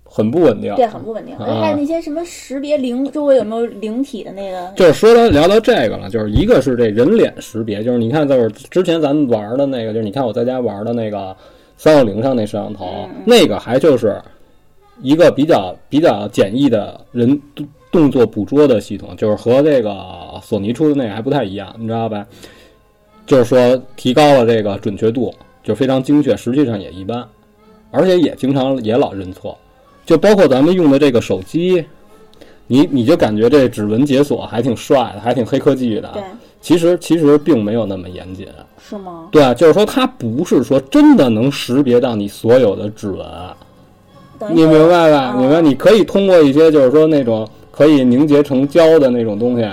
[0.09, 0.73] 很不稳定。
[0.75, 1.35] 对，很不稳定。
[1.37, 11.35] 而且还有那些什么识别灵，周围有没有灵体的那个，就是说到聊到这个了，就是一个是这人脸识别，就是你看，就是之前咱们玩的那个，就是你看我在家玩的那个
[11.77, 14.19] 三六零上那摄像头，那个还就是
[15.01, 19.95] 一个比较比较简易的人动动作捕捉的系统，就是和这个
[20.41, 22.25] 索尼出的那个还不太一样，你知道吧？
[23.25, 27.27] 就是说提高了这个准确度，就非常精确，实际上也一般，
[27.91, 29.57] 而且也经常也老认错，
[30.07, 31.85] 就包括咱们用的这个手机。
[32.69, 36.09] 你你就感觉这指纹解锁还挺帅的，还挺黑科技的。
[36.13, 36.21] 对，
[36.59, 38.45] 其实其实并没有那么严谨。
[38.77, 39.29] 是吗？
[39.31, 43.25] 对啊，就是说它不是说真的能识别到你所有的指纹，
[44.53, 45.31] 你明白吧？
[45.33, 45.61] 嗯明白？
[45.61, 49.65] 你可以通过一些就是说那种可以凝结成胶的那种东西，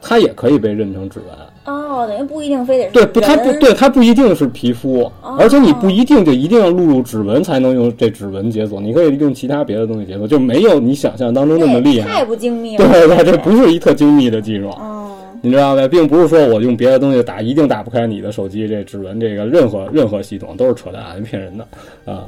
[0.00, 1.36] 它也可以被认成指纹。
[1.64, 12.08] 哦，等于不一定非得是对，不，它不对，它不一定是皮肤，哦而且你不一定就一定要录入指纹才能用这指纹解锁，你可以用其他别的东西解锁，就没有你想象当中那么厉害。
[12.08, 12.88] 太不精密了。
[12.88, 14.70] 对对，这不是一特精密的技术。
[14.70, 21.66] 哦，你知道呗，并不是说我用别的东西打一定打不开你的手机这指纹这个任何任何系统都是扯淡，骗人的
[22.12, 22.24] 啊。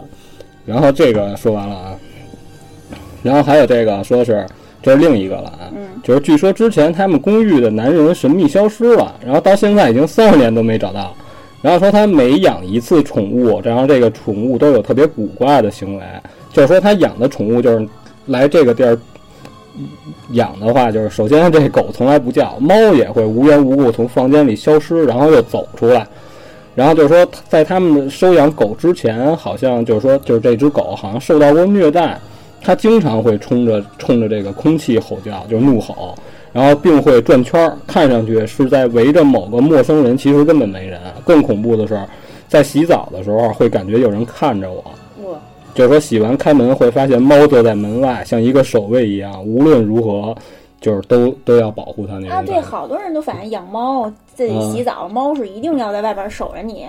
[0.64, 1.98] 然后这个说完了啊，
[3.24, 4.46] 然后还有这个说是
[4.84, 11.14] 这是另一个了啊，嗯就是据说之前他们公寓的男人神秘消失了，然后到现在已经三十年都没找到。
[11.62, 16.04] 然后说他每养一次宠物，然后这个宠物都有特别古怪的行为，
[16.52, 17.88] 就是说他养的宠物就是
[18.26, 18.98] 来这个地儿
[20.32, 26.06] 养的话，就是首先这狗从来不叫，猫也会无缘无故从房间里消失，然后又走出来。
[26.74, 32.20] 然后就是说，在他们收养狗之前，好像就是说，就是这只狗好像受到过虐待，
[32.64, 36.14] 它经常会冲着冲着这个空气吼叫，就是怒吼，
[36.52, 40.98] 然后并会转圈儿，看上去是在围着某个陌生人，其实根本没人。
[41.24, 42.00] 更恐怖的是，
[42.48, 44.82] 在洗澡的时候会感觉有人看着我，
[45.74, 50.34] 就是说洗完开门会发现猫坐在门外，像一个守卫一样，无论如何
[50.80, 56.86] 就是都都要保护它那种啊，对，好多人都反映养猫自己嗯洗澡，猫是一定要在外边守着你，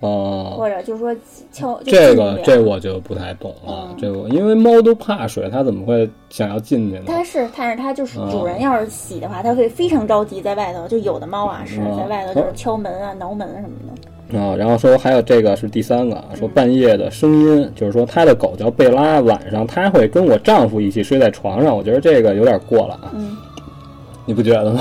[0.00, 1.14] 哦、或者就是说
[1.52, 3.94] 敲这个这我就不太懂了，嗯。
[3.98, 7.04] 这个因为猫都怕水，它怎么会想要进去呢？
[7.06, 11.96] 它是，但是它就是嗯主人要是洗的话，它会非常着急，在外头就有的猫啊是嗯。
[11.98, 14.38] 在外头就是敲门啊、挠门什么的。
[14.38, 23.36] 啊，然后说还有这个是第三个，说嗯半夜的声音，就是说他的狗叫贝拉，晚上他会跟我丈夫一起睡在床上，我觉得这个有点过了啊，嗯。
[24.24, 24.80] 你不觉得吗？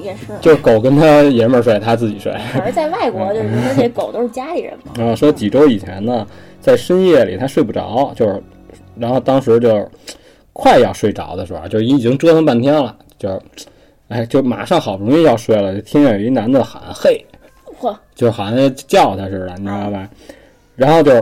[0.00, 0.26] 嗯，也是。
[0.40, 2.32] 就是狗跟他爷们儿睡，他自己睡。
[2.52, 4.92] 可是在外国，就是说这狗都是家里人嘛。
[4.96, 6.26] 然后说几周以前呢，
[6.60, 8.42] 在深夜里他睡不着，就是，
[8.96, 9.88] 然后当时就
[10.52, 13.66] 快要睡着的时候，就已经折腾半天了，就是，
[14.08, 17.24] 哎，就马上好不容易要睡了，就听见有一男的喊“嘿”，
[17.80, 20.08] 嚯，就好像叫他似的，你知道吧？
[20.76, 21.12] 然后就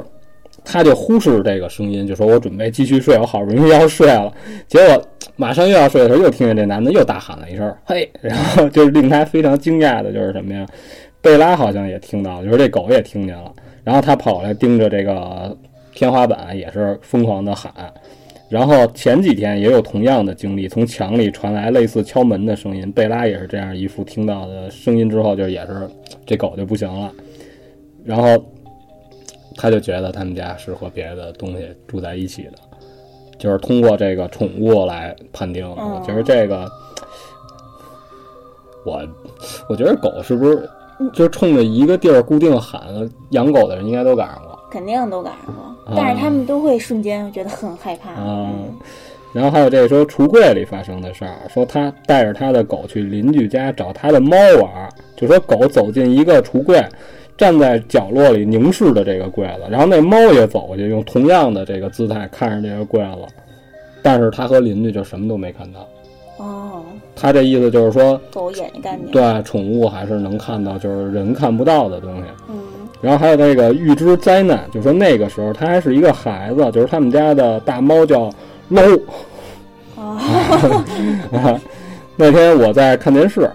[0.71, 4.31] 他就忽视这个声音，就说我准备继续睡，我好不容易要睡了，
[4.67, 5.03] 结果
[5.35, 10.67] 马上又要睡的时候，又听见这男的又大喊了一声“嘿”， 然后就是令他非常惊讶的就是什么呀？
[11.23, 13.51] 贝拉好像也听到了，就是这狗也听见了，
[13.83, 15.57] 然后他跑来盯着这个
[15.95, 17.73] 天花板，也是疯狂的喊。
[18.51, 25.89] 然后前几天也有同样的经历，从墙里传来类似敲门的声音，贝拉也是这样一副听到的声音之后，就也是
[26.25, 27.13] 这狗就不行了，
[28.05, 28.43] 然后
[29.59, 32.53] 他就觉得他们家是和别的东西住在一起的，
[33.39, 36.67] 就是通过这个宠物来判定，嗯我觉得这个，
[38.87, 39.03] 我
[39.69, 40.71] 我觉得狗是不是
[41.13, 42.81] 就冲着一个地儿固定喊，
[43.31, 44.57] 养狗的人应该都赶上过。
[44.71, 48.11] 肯定都赶上过，但是他们都会瞬间觉得很害怕。
[48.13, 48.53] 啊，
[49.33, 56.85] 然后还有这个说橱柜里发生的事儿，说他带着他的狗去邻居家找他的猫玩儿，就说狗走进一个橱柜，
[57.39, 63.33] 站在角落里凝视着这个柜子，然后那猫也走过去，用同样的这个姿态看着这个柜子，
[64.03, 65.89] 但是他和邻居就什么都没看到。
[66.39, 66.83] 哦，
[67.17, 69.11] 他这意思就是说，狗眼睛干净。
[69.11, 72.23] 对，宠物还是能看到，就是人看不到的东西。
[72.49, 72.57] 嗯。
[73.01, 78.29] 然后还有那个预知灾难，就说那个时候他还是一个孩子，就是他们家的大猫叫
[78.71, 79.01] low。
[79.97, 81.61] 啊，
[82.17, 83.49] 那天我在看电视，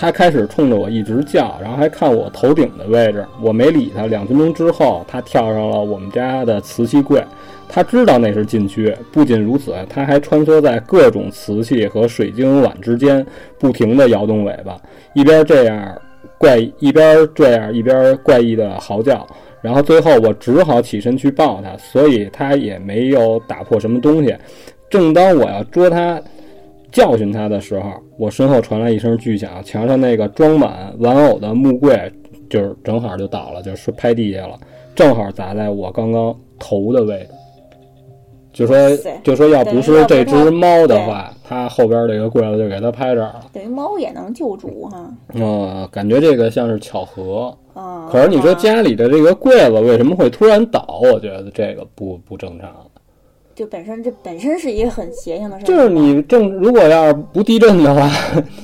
[0.00, 4.06] 它开始冲着我一直叫，然后还看我头顶的位置，我没理它。
[4.06, 7.20] 两分钟之后，它跳上了我们家的瓷器柜，
[7.68, 8.96] 它知道那是禁区。
[9.10, 13.26] 不仅如此，它还穿梭在各种瓷器和水晶碗之间，
[13.58, 14.80] 不停地摇动尾巴，
[15.14, 16.00] 一边这样。
[16.36, 19.26] 怪一边这样一边怪异的嚎叫，
[19.60, 24.32] 然后最后我只好起身去抱它，所以它也没有打破什么东西。
[24.88, 26.20] 正当我要捉它、
[26.98, 32.12] 教训他的时候，我身后传来一声巨响，墙上那个装满玩偶的木柜
[32.50, 34.58] 就是正好就倒了，就是拍地下了，
[34.96, 37.28] 正好砸在我刚刚头的位置。
[38.52, 38.76] 就说
[39.22, 43.42] 就说要不是这只猫的话，它后边这个柜子就给它拍这儿了。
[43.52, 45.08] 等于猫也能救主哈。
[45.34, 47.56] 嗯，感觉这个像是巧合。
[47.74, 48.08] 啊。
[48.10, 51.00] 可是你说家里的这个柜子为什么会突然倒？
[51.04, 52.68] 我觉得这个不不正常。
[53.58, 55.66] 就本身这本身是一个很邪性的事儿。
[55.66, 58.08] 就是你正如果要是不地震的话，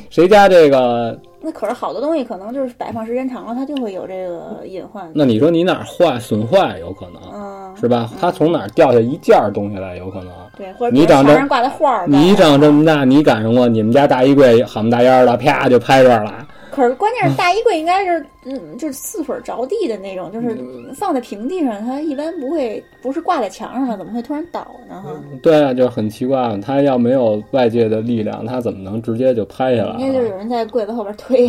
[0.08, 1.18] 谁家这个？
[1.40, 5.10] 那可是好多东西，可能就是摆放时间长了，它就会有这个隐患。
[5.12, 8.08] 那你说你哪儿坏损坏有可能，嗯，是吧？
[8.20, 10.28] 它从哪儿掉下一件东西来有可能。
[10.56, 16.32] 对，或者你长这挂的画你长这么大，你赶上过你们家大衣柜好么大烟的，啪就拍这儿了。
[16.74, 20.58] 可是关键是大衣柜应该是，嗯，就是四腿着地的那种，就是
[20.94, 25.00] 放在平地上，它一般不会不是挂在墙上的，怎么会突然倒呢？
[25.02, 25.10] 哈，
[25.42, 29.96] 对啊，就很奇怪，它要没有外界的力量，它怎么能直接就拍下来？
[30.00, 31.48] 应该就是有人在柜子后边推。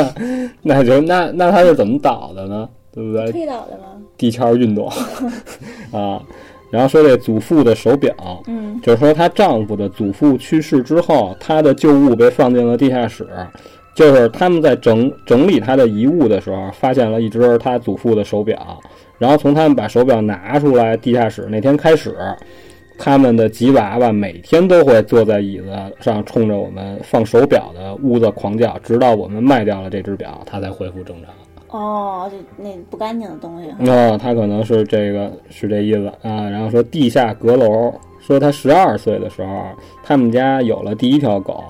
[0.62, 2.68] 那就那那它是怎么倒的呢？
[2.92, 3.30] 对不对？
[3.32, 4.00] 推倒的吗？
[4.16, 4.88] 地壳运动
[5.92, 6.22] 啊。
[6.70, 8.12] 然后说这祖父的手表，
[8.48, 13.28] 嗯，就是说她丈夫的祖父去世之后，她的旧物被放进了地下室。
[13.94, 18.78] 就是他们在整整理他的遗物的时候，发现了一只他祖父的手表，
[19.18, 22.16] 然后从他们把手表拿出来地下室那天开始，
[22.98, 25.66] 他们的吉娃娃每天都会坐在椅子
[26.00, 31.32] 上，冲着我们放手表的屋子狂叫，直到我们卖掉了这只表，它才恢复正常。
[31.80, 33.68] 哦，就那不干净的东西。
[33.90, 36.48] 哦，他可能是这个是这意思啊。
[36.48, 39.64] 然后说地下阁楼，说他十二岁的时候，
[40.02, 41.64] 他们家有了第一条狗。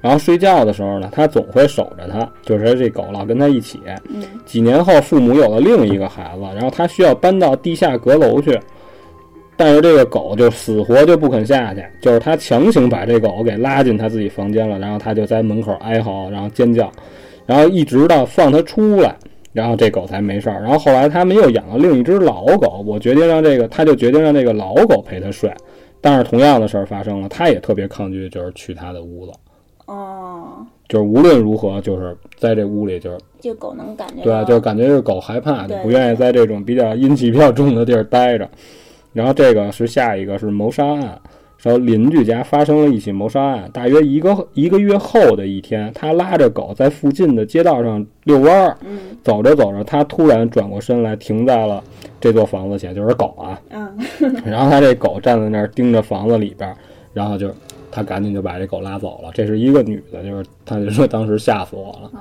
[0.00, 3.80] 然后睡觉的时候呢，他总会守着它，就是这狗老跟他一起。
[4.08, 8.56] 嗯，几年后，父母有了另一个孩子，然后他需要搬到地下阁楼去，
[9.56, 16.92] 但是这个狗就死活就不肯下去，就是他强行把这狗给拉进他自己房间了，然后他就在门口哀嚎，然后尖叫，
[17.44, 19.16] 然后一直到放他出来，
[19.52, 20.62] 然后这狗才没事儿。
[20.62, 25.52] 然后后来他们又养了另一只老狗，我决定让这个，他就决定让这个老狗陪他睡，
[26.00, 29.32] 但是同样的事儿发生了，他也特别抗拒，就是去他的屋子。
[29.88, 38.46] 哦，就是无论如何，就是在这屋里，就是就狗能感觉对，就感觉是狗害怕，就不愿意在这种比较阴气比较重的地儿待着。
[39.14, 41.18] 然后这个是下一个是谋杀案，
[41.56, 43.70] 说邻居家发生了一起谋杀案。
[43.72, 48.76] 大约一个一个月后的一天，他拉着狗在附近的街道上遛弯儿，
[49.24, 51.82] 走着走着，他突然转过身来，停在了
[52.20, 53.90] 这座房子前，就是狗啊，嗯，
[54.44, 56.70] 然后他这狗站在那儿盯着房子里边，
[57.14, 57.50] 然后就。
[57.98, 59.30] 他赶紧就把这狗拉走了。
[59.34, 62.12] 这是一个女的，就是他就说当时吓死我了。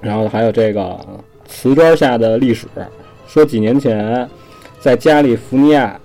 [0.00, 0.98] 然后还有这个
[1.46, 2.66] 瓷砖下的历史，
[3.28, 4.28] 说几年前
[4.80, 6.00] 在加利福尼亚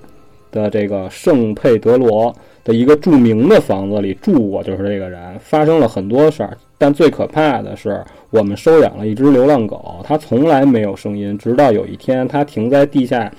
[0.52, 2.32] 的这个圣佩德罗
[2.64, 6.56] 的一个著名的房子里住过，就是这个人发生了很多事儿。
[6.78, 13.32] 但最可怕的是，我们收养了一只流浪狗，它从来没有声音，直到有一天，它停在地下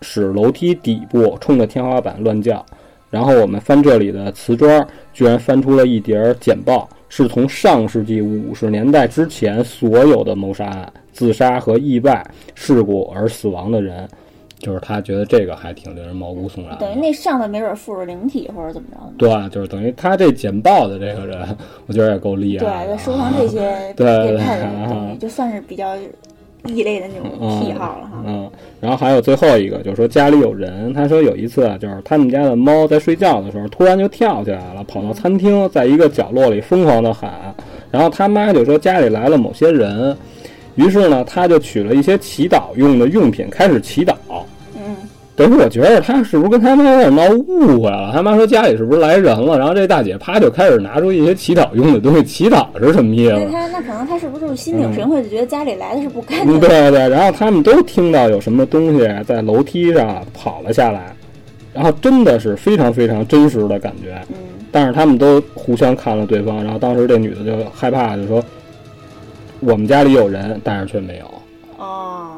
[0.00, 2.64] 室楼梯底部，冲着天花板乱叫。
[3.10, 14.08] 然后我们翻这里的瓷砖，居然翻出了一叠简报，是从上世纪五十年代之前所有的谋杀案、自杀和意外事故而死亡的人，
[14.58, 16.76] 就是他觉得这个还挺令人毛骨悚然。
[16.78, 18.98] 等于那上头没准附着灵体或者怎么着？
[19.16, 22.86] 对，就是等于他这简报的这个人，我觉得也够厉害。
[22.86, 23.60] 对，收藏这些
[23.96, 25.96] 对变态的东西，就算是比较
[26.66, 28.22] 异类的那种癖好了哈。
[28.26, 28.50] 嗯，
[28.80, 30.92] 然后还有最后一个，就是说家里有人。
[30.92, 37.30] 他说有一次啊，就是他们家的猫在睡觉的时候，突然就跳起来了，跑到餐厅，在一个角落里疯狂的喊。
[37.90, 40.16] 然后他妈就说家里来了某些人，
[40.74, 44.14] 于是呢，他就取了一些祈祷用的用品，开始祈祷。
[45.36, 48.10] 等于我觉得他是不是跟他妈有点闹误会了？
[48.14, 49.58] 他妈说家里是不是来人了？
[49.58, 53.34] 然后这大姐啪就开始拿出一些祈祷用的东西，祈祷是什么意思？
[53.34, 56.58] 那他那可能他是不是就是心领神会，就觉得家里来的是不干净？
[56.58, 57.08] 对对对。
[57.10, 61.14] 然后他们都听到有什么东西在楼梯上跑了下来，
[61.74, 64.14] 然后真的是非常非常真实的感觉。
[64.30, 64.36] 嗯。
[64.72, 68.42] 但是他们都互相看了对方，然后当时这女的就害怕，就说
[69.60, 71.24] 我们家里有人，但是却没有。
[71.76, 72.35] 哦。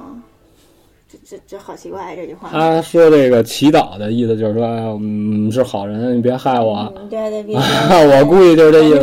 [1.29, 2.49] 这这好奇怪这句话。
[2.51, 4.67] 他说这个祈祷的意思就是说，
[4.99, 6.91] 嗯，是好人，你别害我。
[7.11, 7.55] 对对，别。
[8.17, 9.01] 我估计就是这意思。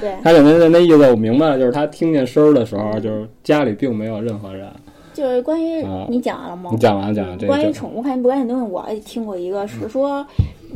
[0.00, 0.12] 对。
[0.24, 4.68] 他肯定那那意思我明白了，就是他听见声儿的时候，就是家里并没有任何人。
[5.14, 6.70] 就是关于你讲完了吗？
[6.72, 7.46] 你讲完了讲完这。
[7.46, 10.26] 关于宠物看不干净东西，我听过一个，是说。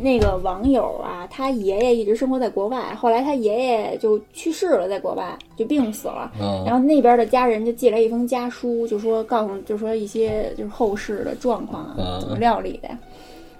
[0.00, 6.30] 那个网友啊，他爷爷一直生活在国外，后来他爷爷就去世了，在国外就病死了。
[6.66, 12.88] 然后那边的家人就寄来一封家书，就说告诉，就说一些就是后事的状况啊，怎么料理的。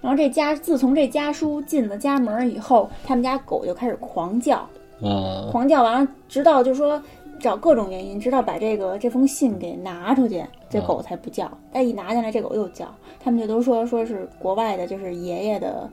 [0.00, 4.68] 然后这家自从这家书进了家门以后，他们家狗就开始狂叫，
[5.50, 7.02] 狂叫完了，直到就说
[7.40, 11.50] 找各种原因，直到把这个这封信给拿出去，这狗才不叫。
[11.72, 12.86] 但一拿进来，这狗又叫。
[13.18, 15.88] 他们就都说说是国外的，就是爷爷的。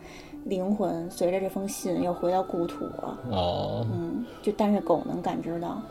[0.46, 3.18] 灵魂随着这封信又回到故土了。
[3.30, 5.82] 哦，嗯，就但是狗能感知到，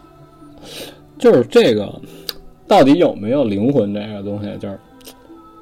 [1.19, 1.89] 就是这个
[2.67, 4.79] 到底有没有灵魂这个东西，就是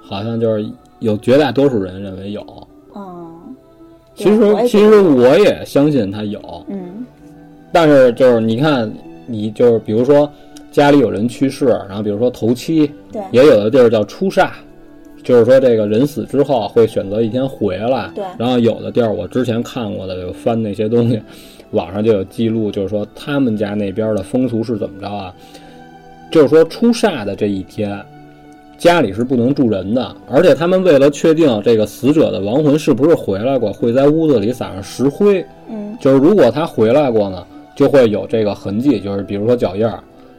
[0.03, 0.67] 好像就是
[1.01, 2.43] 有绝大多数人认为有。
[2.95, 3.55] 嗯，
[4.15, 6.41] 其实其实我也相信它有。
[6.69, 7.05] 嗯，
[7.73, 8.91] 但是就是你看，
[9.27, 10.31] 你就是比如说
[10.73, 14.51] 家里有人去世，然后比如说头七，对，也有的地儿叫出煞。
[15.23, 18.11] 就是说，这个人死之后会选择一天回来。
[18.15, 18.25] 对。
[18.39, 21.21] 然后有的地儿我之前看过的，有翻那些东西，
[21.73, 25.35] 网上就有记录，就是说他们家那边的风俗是怎么着啊？
[26.31, 28.01] 就是说出煞的这一天，
[28.77, 35.45] 家里是不能住人的，而且他们为了确定这个死者的亡魂是不是回来过，会在屋子里撒上石灰。
[35.71, 35.97] 嗯。
[36.01, 37.45] 就是如果他回来过呢，
[37.75, 39.99] 就会有这个痕迹，就是比如说脚印儿。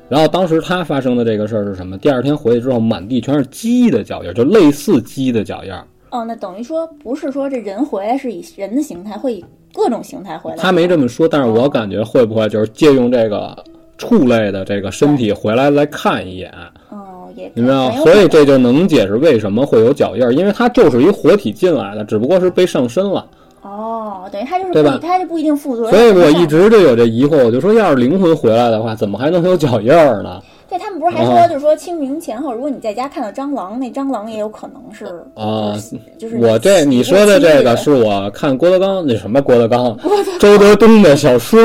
[0.09, 1.97] 然后当时他发生的这个事儿是什么？
[1.97, 5.71] 第二天回去之后，满地全是鸡的脚印，就类似鸡的脚印。
[6.09, 10.57] 哦，那等于说不是说这人回来是以人的形态，会以各种形态回来。
[10.57, 13.55] 他没这么说，但是我感觉会不会就是借用这个
[13.99, 16.51] 畜类的这个身体回来来看一眼？
[16.89, 17.91] 哦，也明白吗？
[17.97, 23.23] 所以这就能解释为什么会有脚印，因为它就是一活体进来的，只不过是被上身了。
[23.61, 24.99] 哦，等于他就是对吧？
[25.01, 25.89] 他就不一定负责。
[25.89, 30.41] 所以我一直就有这疑惑，我就说，要是灵魂回来的话，怎么还能有脚印儿呢？
[30.69, 35.75] 对他们不是还说，就是说清明前后，如果你在家看到蟑螂，那蟑螂也有可能是啊，
[36.17, 39.97] 就是我这你说的这个是我看郭德纲那什么郭德纲
[40.39, 41.59] 周德东的小说，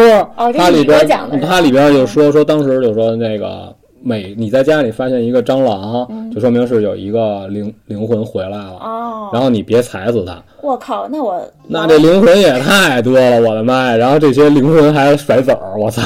[0.56, 1.06] 他里边
[1.42, 3.74] 他里边就说说当时就说那个。
[4.06, 8.76] 每你在家里发现一个蟑螂，就说明是有一个灵灵魂回来了。
[8.82, 10.44] 哦，然后你别踩死它。
[10.64, 13.96] 我靠，那我那这灵魂也太多了，我的妈呀！
[13.96, 16.02] 然后这些灵魂还甩籽儿，我操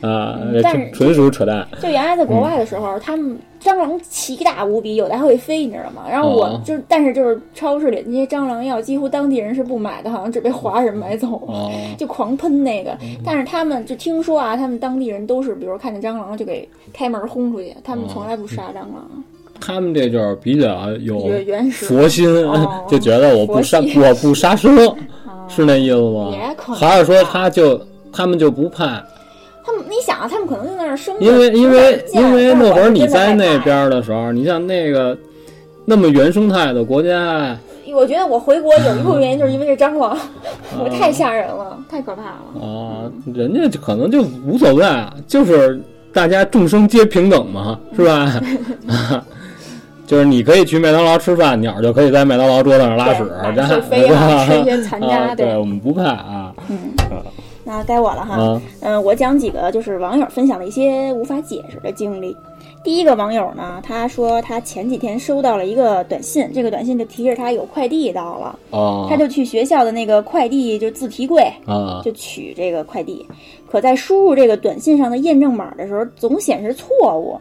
[0.00, 0.38] 啊！
[0.62, 1.66] 但纯属扯淡。
[1.80, 3.38] 就原来在国外的时候，他们。
[3.62, 6.02] 蟑螂奇大无比，有的还会飞，你知道吗？
[6.10, 12.90] 然后我就，但是就是超市里那些蟑螂药，几乎当地人是不买的，好像只被华人买走了， 就狂喷那个。
[13.24, 19.08] 但是他们就听说啊，他们当地人都是，比如看见蟑螂就给开门轰出去，他们从来不杀蟑螂。
[19.64, 21.20] 他们这就是比较有
[21.70, 22.28] 佛心，
[22.88, 24.76] 就觉得我不杀我不杀生，
[25.48, 26.32] 是那意思吗？
[26.74, 27.80] 还是说他就
[28.12, 29.02] 他们就不怕？
[29.64, 31.14] 他们，你想啊，他们可能就在那儿生。
[31.20, 35.16] 因为因为因为那会儿你在那边的时候，你像那个
[35.84, 37.56] 那么原生态的国家，
[37.94, 40.18] 我觉得我回国有一部分原因就是因为这蟑螂，
[40.82, 42.66] 我太吓人了，太可怕了。
[42.66, 44.84] 啊，人家可能就无所谓，
[45.28, 45.80] 就是
[46.12, 48.42] 大家众生皆平等嘛，是吧？
[50.12, 56.54] 就是你可以去麦当劳吃饭，鸟就可以在麦当劳桌子上拉屎，然后飞啊，吃一些残渣，对我们不怕啊。
[56.68, 56.76] 嗯。
[57.64, 62.36] 那该我了哈，嗯，我讲几个就是网友分享的一些无法解释的经历。
[62.84, 68.58] 第一个网友呢，他说他前几天收到了一个短信，这个短信就提示他有快递到了，
[69.08, 71.50] 他就去学校的那个快递就自提柜
[72.04, 73.26] 就取这个快递，
[73.70, 77.40] 可在输入这个短信上的验证码的时候总显示错误，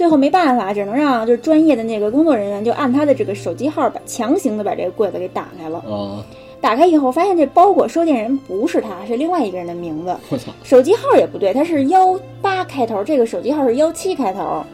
[0.00, 6.24] 最后没办法，只能让就是专业的那个工作人员就按他的这个手机号把强行的把这个柜子给打开了。
[6.58, 10.16] 打开以后，发现这包裹收件人不是他，是另外一个人的名字。
[10.30, 10.52] 我操！
[10.62, 14.64] 手机号也不对，他是幺八开头，这个手机号是幺七开头。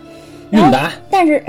[0.52, 1.42] 韵达，但是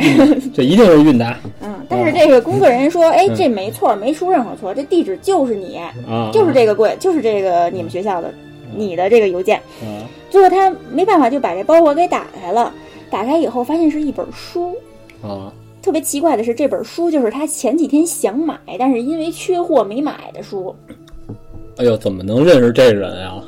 [0.56, 5.78] 这一定是韵达 嗯，但是这个工作人员说，哎，这没错，没出任何错，这地址就是你，
[6.10, 8.34] 啊，就是这个柜，就是这个你们学校的
[8.76, 9.58] 你的这个邮件。
[9.84, 12.70] 啊最后他没办法就把这包裹给打开了，
[13.10, 14.76] 打开以后发现是一本书。
[15.22, 15.52] 啊
[15.82, 20.76] 特别奇怪的是，这本书就是他前几天想买，但是因为缺货没买的书。
[21.78, 23.42] 哎呦，怎么能认识这人呀？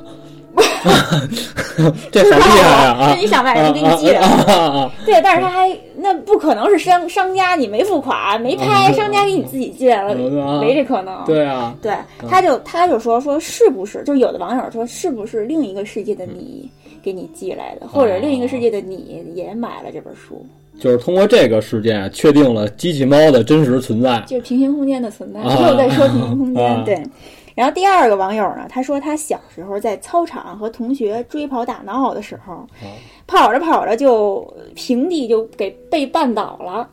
[2.12, 2.98] 这好厉害啊！
[3.00, 4.20] 啊是你想买人给你寄的。
[4.22, 11.22] 啊啊啊对，但是他还那不可能是商商家你没付款没拍，嗯商家给你自己寄来了，嗯没这可能。
[11.26, 11.94] 对啊，对，
[12.30, 16.70] 他就他就说说是不是，就有的网友说是不是另一个世界的你
[17.02, 20.46] 给你寄来的，或者另一个世界的你也买了这本书，
[20.80, 24.24] 就是通过这个事件确定了机器猫的真实存在。
[24.28, 25.40] 就是平行空间的存在。
[25.40, 27.04] 啊又在说平行空间，啊对。
[27.56, 32.66] 然后第二个网友呢，他说他小时候在操场和同学追跑打闹的时候，
[33.28, 36.90] 跑着跑着就平地就给被绊倒了。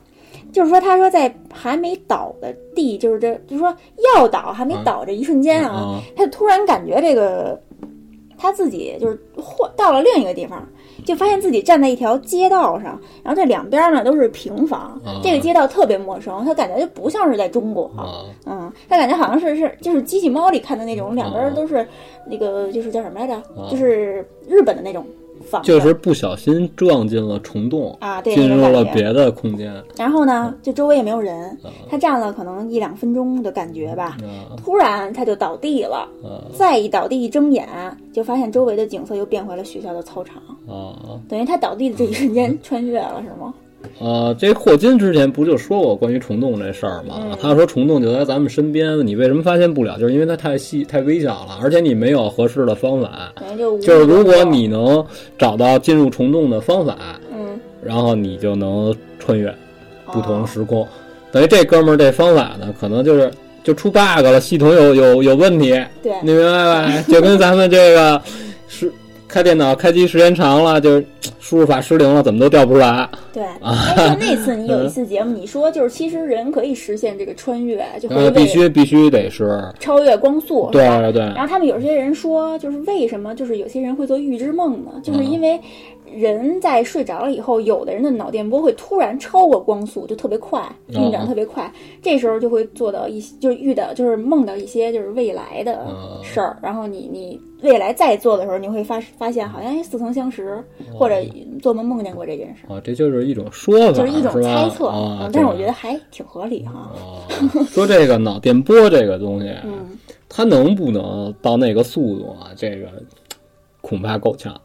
[0.51, 3.73] 就是说，他说在还没倒的地，就是这，就是说
[4.15, 7.59] 要倒还没倒这一瞬间啊，啊他就突然感觉这个
[8.37, 10.65] 他自己就是或到了另一个地方，
[11.05, 15.19] 就发现自己站在一条街道上，然后这两边呢都是平房，啊。
[15.23, 18.23] 这个街道特别陌生，他感觉就不像是在中国，啊。
[18.45, 21.33] 嗯，他感觉好像是是就是机器猫里看的那种，两啊。
[21.33, 21.87] 边都是
[22.25, 25.05] 那个就是叫什么来着，就是日本的那种
[25.63, 28.67] 就是不小心撞进了虫洞，啊，对，进入。
[28.67, 29.73] 了别的空间。
[29.95, 36.07] 然后呢，就周围也没有人，啊他站了可能一两分钟的感觉吧，啊突然他就倒地了。
[36.21, 37.65] 啊再一倒地一睁眼，
[38.11, 41.17] 就发现周围的景色又变回了学校的操场，啊！
[41.29, 43.53] 等于他倒地的这一瞬间穿越了，是吗？
[43.99, 47.15] 呃，这霍金之前不就说过关于虫洞这事儿吗？
[47.21, 49.97] 嗯他说虫洞就在咱们身边，你为什么发现不了？
[49.99, 53.31] 就是因为它太细、太微小了，而且你没有合适的方法。
[53.57, 55.05] 就就是如果你能
[55.37, 56.97] 找到进入虫洞的方法，
[57.31, 59.53] 嗯然后你就能穿越
[60.07, 60.85] 不同哦时空。
[61.31, 63.29] 等于这哥们儿这方法呢，可能就是
[63.63, 65.69] 就出 bug 了，系统有有有问题，
[66.01, 67.03] 对你明白吧？
[67.07, 68.21] 就跟咱们这个
[68.67, 68.91] 是
[69.27, 71.05] 开电脑开机时间长了，就是
[71.39, 73.07] 输入法失灵了，怎么都调不出来。
[73.33, 73.93] 对，啊。
[73.95, 81.21] 哎，就那次你有一次 节目，你说就是其实人可以实现这个穿越，就必须必须得是，超越光速，对对对。
[81.21, 84.91] 然后他们有些人说，就是为什么就是有些人会做预知梦呢？
[85.03, 85.59] 就是因为
[86.15, 91.69] 人在睡着了以后，有的人的脑电波会突然超过光速，就特别快，运转特别快，
[92.01, 100.63] 这时候就会做到一些，就是遇到就是梦到一些就是未来的嗯事儿，然后你你未来再做的时候，你会发发现好像哎似曾相识，
[100.93, 101.15] 或者
[101.61, 102.75] 做梦梦见过这件事儿。
[102.75, 104.91] 啊，这就是一种说法，就是一种猜测，
[105.33, 106.91] 但是我觉得还挺合理哈。
[106.93, 107.25] 啊，
[107.69, 109.97] 说这个脑电波这个东西，嗯，
[110.29, 112.51] 它能不能到那个速度啊？
[112.55, 112.87] 这个
[113.81, 114.59] 恐怕够呛，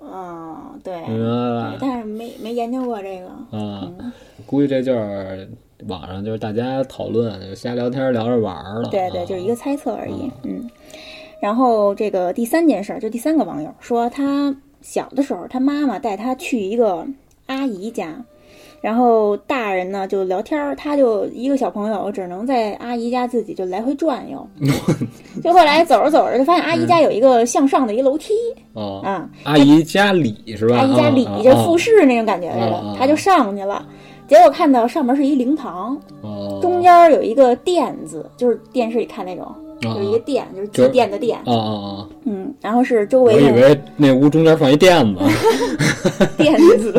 [0.00, 1.78] 嗯，对，明白了？
[1.80, 3.26] 但是没没研究过这个。
[3.58, 4.12] 啊，嗯
[4.46, 5.48] 估计这就是
[5.88, 8.88] 网上就是大家讨论，就瞎聊天聊着玩儿了。
[8.88, 10.30] 对对，啊就是一个猜测而已。
[10.44, 10.68] 嗯，
[11.42, 17.04] 然后这个第三件事儿，就第三个网友说，他小的时候，他妈妈带他去一个
[17.46, 18.14] 阿姨家，
[18.80, 24.48] 然后大人呢就聊天儿，他就一个小朋友只能在阿姨家自己就来回转悠。
[25.42, 28.32] 就后来走着走着，就发现阿姨家有一个向上的一楼梯
[28.72, 30.76] 啊，啊，阿姨家里是吧？
[30.76, 33.84] 阿姨家里啊就复式那种感觉似啊啊啊，的他就上去了。
[34.28, 41.72] 结果看到上面是一灵堂，哦中间有一个垫子，就是电视里看那种，啊有一个垫，就是就是祭奠的奠，啊啊
[42.02, 42.08] 啊！
[42.24, 45.20] 嗯，然后是周围我以为那屋中间放一垫子。
[46.36, 46.92] 垫子，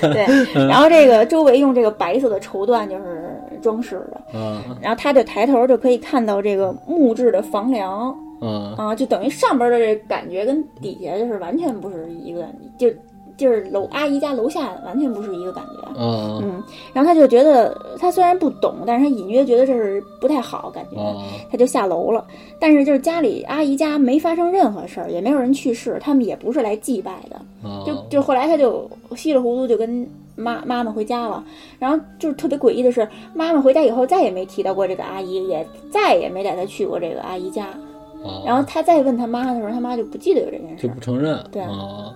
[0.00, 0.26] 对，
[0.68, 12.46] 然后这个周围用这个白色的绸缎就是装饰的，啊然后他就抬头就可以看到这个木质的房梁啊啊，就等于上边的这感觉跟底下就是完全不是一个，
[12.78, 12.88] 就
[13.36, 15.88] 就是楼阿姨家楼下完全不是一个感觉。
[15.96, 16.62] 嗯嗯，
[16.92, 21.14] 然后他就觉得，他虽然不懂，但是他隐约觉得这是不太好，感觉，啊
[21.50, 22.24] 他就下楼了。
[22.58, 27.36] 但是就是家里阿姨家没发生任何事儿，也没有人去世，他们也不是来祭拜的。
[27.68, 27.82] 啊！
[27.86, 30.06] 就就后来他就稀里糊涂就跟
[30.36, 31.42] 妈妈妈回家了。
[31.78, 37.66] 然后就是特别诡异的是，妈妈回家以后再也没提到过这个阿姨，也再也没带她去过这个阿姨家。
[37.66, 40.98] 啊然后他再问他妈的时候，他妈就不记得有这件事儿就不。
[40.98, 41.38] 承认。
[41.52, 42.14] 对啊，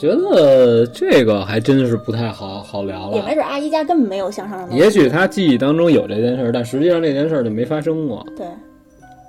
[0.00, 3.16] 觉得这个还真是不太好好聊了。
[3.16, 4.78] 也没准阿姨家根本没有向上的楼梯。
[4.78, 8.26] 也许他记忆当中有这件事儿，但实际上这件事儿就没发生过。
[8.34, 8.46] 对，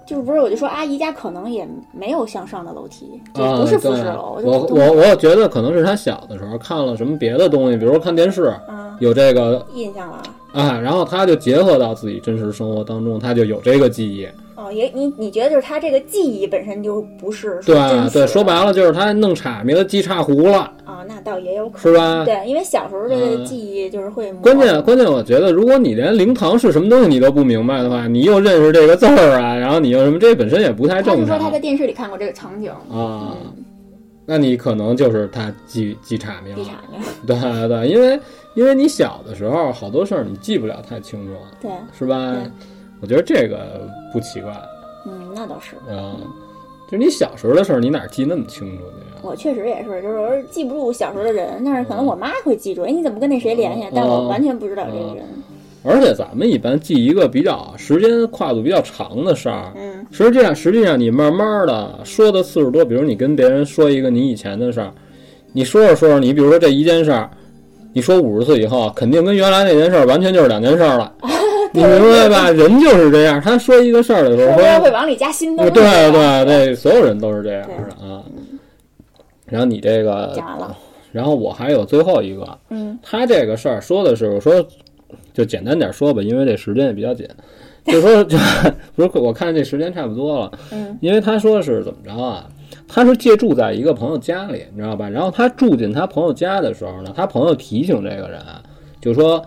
[0.08, 4.42] 就是不是我就说阿姨家可能也没有向上的楼梯，就啊，不是复式楼。
[4.42, 10.22] 就我我我觉得可能是他小的时候看了什么别的东西，比如说看电视，嗯有这个印象了，
[10.54, 14.28] 啊，然后他就结合到自己真实生活当中，他就有这个记忆。
[14.56, 17.76] 哦，也你你觉得就是他这个记忆本身就不是对
[18.14, 22.24] 对，说白了就是他弄岔迷了，记岔糊了，啊，那倒也有可能是吧？
[22.26, 33.36] 对，因为小时候这个嗯记忆就是会模关键关键，我觉得如果你连灵堂是什么东西你都不明白的话，你又认识这个字儿啊，然后你又什么，这本身也不太他就正常说他在电视里看过这个场景，啊。
[34.32, 36.66] 那你可能就是他记记岔名了，
[37.28, 37.36] 对
[37.68, 38.18] 对，因为
[38.54, 42.38] 因为你小的时候好多事儿你记不了太清楚，对，是吧？
[43.02, 44.54] 我觉得这个不奇怪
[45.06, 45.76] 嗯，那倒是。
[45.90, 46.16] 嗯，
[46.90, 49.20] 就是你小时候的事儿，你哪记那么清楚去呀？
[49.22, 53.86] 我确实也是，就是记不住小时候的人，但是可能我妈会记住，哎，你怎么跟那谁联系？
[53.94, 55.26] 但我完全不知道这个人。
[55.84, 64.92] 而且咱们一般记一个比较时间跨度比较长的事儿，嗯，实际上实际上你慢慢的说的次数多，比如你跟别人说一个你以前的事儿，
[65.54, 67.30] 你说着说着，你比如说这一件事儿，
[67.94, 71.12] 你说五十岁以后，肯定跟原来那件事儿完全就是两件事儿了，
[71.74, 72.52] 你明白吧？
[72.52, 76.12] 人就是这样，他说一个事儿的时候说着会会，往里加新的对西。
[76.12, 78.22] 对对，所有人都是这样的啊。
[79.46, 80.38] 然后你这个
[81.12, 84.66] 然后我还有最后一个，嗯，他这个事儿说的是，我说
[85.34, 87.28] 就简单点说吧，因为这时间也比较紧，
[87.86, 88.38] 就说就
[88.96, 92.48] 不是我看这时间差不多了，嗯，因为他说是怎么着啊？
[92.88, 95.10] 他是借住在一个朋友家里，你知道吧？
[95.10, 98.42] 然后他住进他朋友家的时候呢，他朋友提醒这个人，
[99.00, 99.44] 就说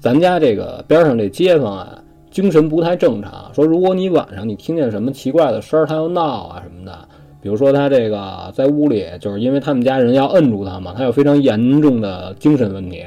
[0.00, 1.98] 咱家这个边上这街坊啊，
[2.30, 6.96] 精神不太正常，说如果你晚上你听见什么奇怪的声儿，他要闹啊什么的。
[7.42, 13.04] 比如说他这个在屋里，就是因为他们家人要摁住他嘛，他有非常严重的精神问题。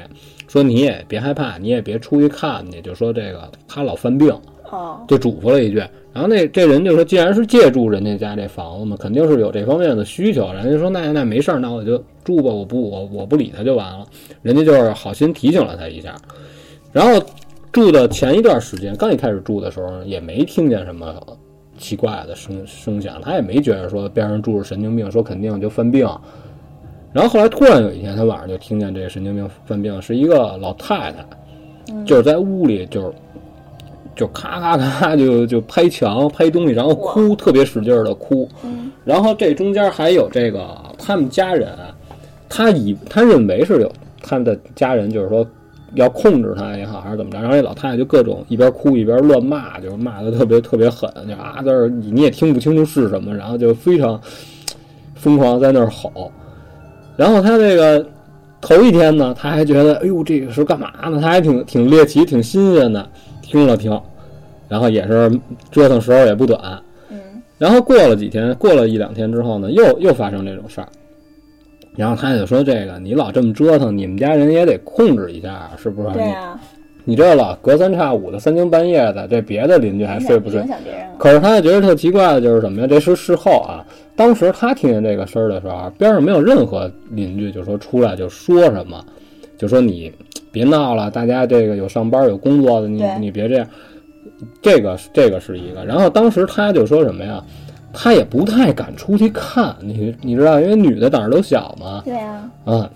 [0.50, 4.36] 说你也别害怕，你也别出去看去，就说这个他老犯病，
[4.68, 5.76] 哦，就嘱咐了一句。
[6.12, 10.52] 然后那这人就说，既然是借住人家家这房子嘛，肯定是有这方面的需求。
[10.52, 14.04] 人家说那那没事儿，那我就住吧，我不我我不理他就完了。
[14.42, 16.16] 人家就是好心提醒了他一下。
[16.92, 17.24] 然后
[17.70, 21.14] 住的前一段时间，刚一开始住的时候，也没听见什么
[21.78, 26.08] 奇怪的声声响，他也没觉得说边上住着神经病，说肯定就犯病。
[27.12, 31.24] 然后后来突然有一天，他晚上就听见这个神经病犯病，是一个老太太，
[32.04, 33.12] 就是在屋里就是
[34.14, 38.48] 就咔咔咔就就拍墙拍东西，然后哭，特别使劲儿的哭。
[38.62, 41.74] 嗯然后这中间还有这个他们家人，
[42.48, 43.90] 他以他认为是有
[44.22, 45.44] 他的家人，就是说
[45.94, 47.38] 要控制他也好，还是怎么着。
[47.38, 54.20] 然后这老太太就各种一边哭一边乱骂，就是骂的特别特别狠，就啊在那儿你你也听不清楚是什么，然后就非常
[55.14, 56.30] 疯狂在那儿吼。
[57.20, 58.06] 然后他这个
[58.62, 61.20] 头一天呢，他还觉得哎呦这个是干嘛呢？
[61.20, 63.06] 他还挺挺猎奇，挺新鲜的，
[63.42, 64.00] 听了听，
[64.70, 65.30] 然后也是
[65.70, 66.58] 折腾时候也不短。
[67.10, 67.18] 嗯
[67.58, 70.88] 然后过了几天，过了一两天之后呢，又又发生这种事儿。
[71.94, 76.14] 然后他就说：“这个你老这么折腾，你们家人也得控制一下，是不是？
[76.14, 76.58] 对啊，
[77.04, 80.64] 你你这老隔三差五的三更半夜的，这别的邻居还睡不睡。
[81.18, 82.86] 可是他觉得特奇怪的就是什么呀？
[82.86, 83.84] 这是事后啊，
[84.16, 89.04] 当时他听见这个声儿的时候，边上没有任何邻居就说出来就说什么，
[89.58, 90.12] 就说你
[90.52, 93.66] 别闹了，大家这个有上班有工作的，你你别这样。
[94.62, 97.42] 这个这个是一个，然后当时他就说什么呀？
[97.92, 102.88] 他也不太敢出去看，你你知道，因为女的胆儿都小嘛，对啊，嗯，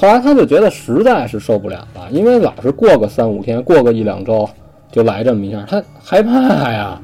[0.00, 4.48] 后来他就觉得实在是受不了了，因为老是过个三五天，过个一两周
[4.90, 6.98] 就来这么一下，他害怕呀。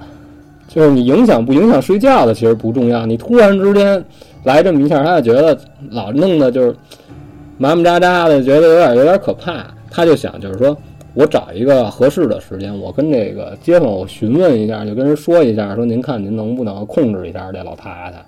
[0.67, 4.03] 就是你影响不影响睡觉的其实不重要，你突然之间
[4.45, 5.59] 来这么一下，他就觉得
[5.91, 6.75] 老弄的就是
[7.59, 9.67] 麻麻扎扎的，觉得有点有点可怕。
[9.91, 10.75] 他就想就是说
[11.13, 18.25] 我找一个合适的时间，我跟这个街坊我询问一下，就跟人说一下，说您看您能不能控制一下这老太太。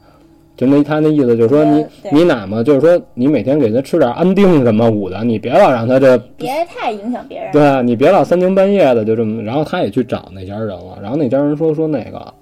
[0.59, 7.52] 就那他那意思就是说你你哪嘛就是说你每天给他吃点安定什么五的，你别老让他这别太影响别人。
[7.52, 9.40] 对啊，你别老三更半夜的就这么。
[9.40, 12.35] 然后他也去找那家人了，然后那家人说说那个，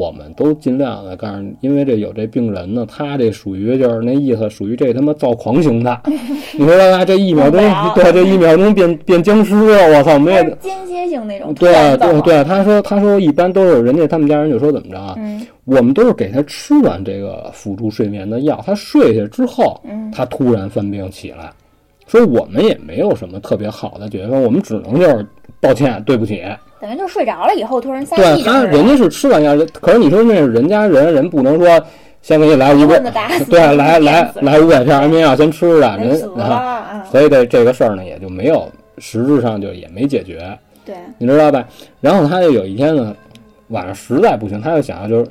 [0.00, 6.00] 我们都尽量的告诉你，因为这有这病人呢，他这属于就是那意思，属于这他妈躁狂型的，
[6.56, 7.04] 你知道吧？
[7.04, 7.60] 这一秒钟
[7.94, 10.42] 对，这一秒钟变变僵尸了，我操，没有。
[10.42, 11.52] 它是间歇性那种。
[11.52, 15.14] 对对对，对，他说他说一般都是人家他们家人就说怎么着啊？
[15.18, 21.52] 嗯我们都是给他吃完这个辅助睡眠的药，他睡下之后，嗯，他突然犯病起来，
[22.06, 25.24] 说我们也没有什么特别好的解决方案，我们只能就是
[25.60, 26.42] 抱歉，对不起。
[26.80, 31.68] 等于就睡着了以后突然撒对气，他，人家是吃完药，可是你说那是人家人，人不能说
[32.22, 32.98] 先给你来五百
[33.48, 37.04] 对，来来来五百片安眠药先吃着，人人啊，啊！
[37.10, 38.66] 所以这这个事儿呢也就没有
[38.98, 41.64] 实质上就也没解决，对，你知道吧？
[42.00, 43.14] 然后他就有一天呢，
[43.68, 45.30] 晚上实在不行，他就想就是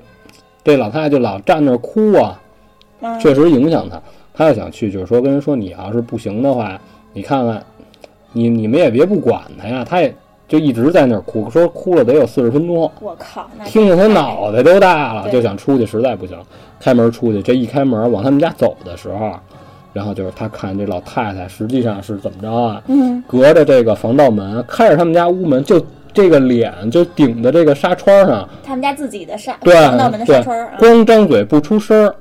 [0.64, 2.40] 这老太太就老站那儿哭啊，
[3.02, 4.00] 嗯确实影响他。
[4.34, 6.80] 他要想去，就是说跟人说，你要是不行的话，
[7.12, 7.62] 你看看
[8.32, 10.16] 你你们也别不管他呀，他也
[10.50, 16.36] 就一直在那儿哭，说哭了得有四十分钟，我靠，听得他脑袋都大了，就想出去，实在不行，
[16.80, 17.42] 开门出去。
[17.42, 19.32] 这一开门往他们家走的时候，
[19.94, 22.82] 然后就是他看这老太太实际上是怎么着啊？
[22.88, 25.80] 嗯，隔着这个防盗门，开着他们家屋门，就
[26.12, 32.16] 这个脸就顶在这个纱窗上，他们家自己的纱对防盗门的纱对窗，啊光张嘴不出声儿。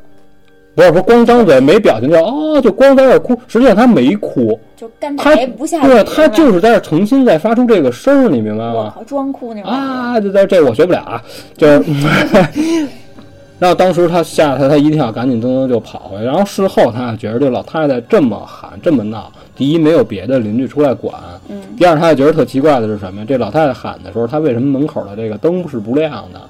[0.79, 3.37] 不是说光张嘴没表情，就哦，就光在那儿哭。
[3.49, 8.95] 实际上他没哭，就干他白不下去，对他就是在这重新再发出这个声儿，你明白吗？
[9.05, 11.21] 装哭那种啊，就在这我学不了啊，
[11.57, 11.83] 就是，
[13.59, 16.25] 然后当时他吓得他一跳，赶紧噔噔就跑回去。
[16.25, 21.13] 然后事后他觉得这老太太这么喊这么闹，第一没有别的邻居出来管，
[21.49, 23.27] 嗯，第二他也觉得特奇怪的是什么呀？
[23.29, 26.41] 这老太太喊的时候，她为什么门口的这个灯是不亮的？